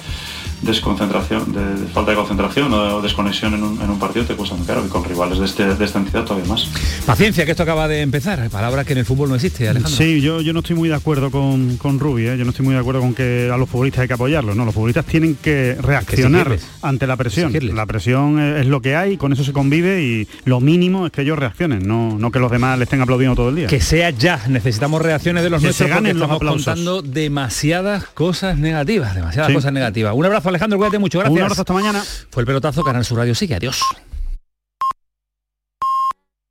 [0.62, 4.90] desconcentración, de, falta de concentración o desconexión en un, partido te cuesta muy caro y
[4.90, 6.70] con rivales de, este, de esta entidad todavía más.
[7.06, 9.96] Paciencia, que esto acaba de empezar, palabra que en el fútbol no existe, Alejandro.
[9.96, 12.38] Sí, yo, yo no estoy muy de acuerdo con, con Rubi, ¿eh?
[12.38, 14.66] yo no estoy muy de acuerdo con que a los futbolistas hay que apoyarlos, no,
[14.66, 17.52] los futbolistas tienen que reaccionar ante la presión.
[17.76, 21.22] La presión es lo que hay, con eso se convive y lo mínimo es que
[21.22, 23.68] ellos reaccionen, no, no que los demás le estén aplaudiendo todo el día.
[23.68, 28.58] Que sea ya, necesitamos reacciones de los nuestros se ganen porque estamos contando demasiadas cosas
[28.58, 30.14] negativas, demasiadas cosas negativas.
[30.16, 31.36] Un abrazo Alejandro, cuídate mucho, gracias.
[31.36, 32.04] Un abrazo hasta mañana.
[32.30, 33.82] Fue el pelotazo, Canal Sur Radio sigue, adiós.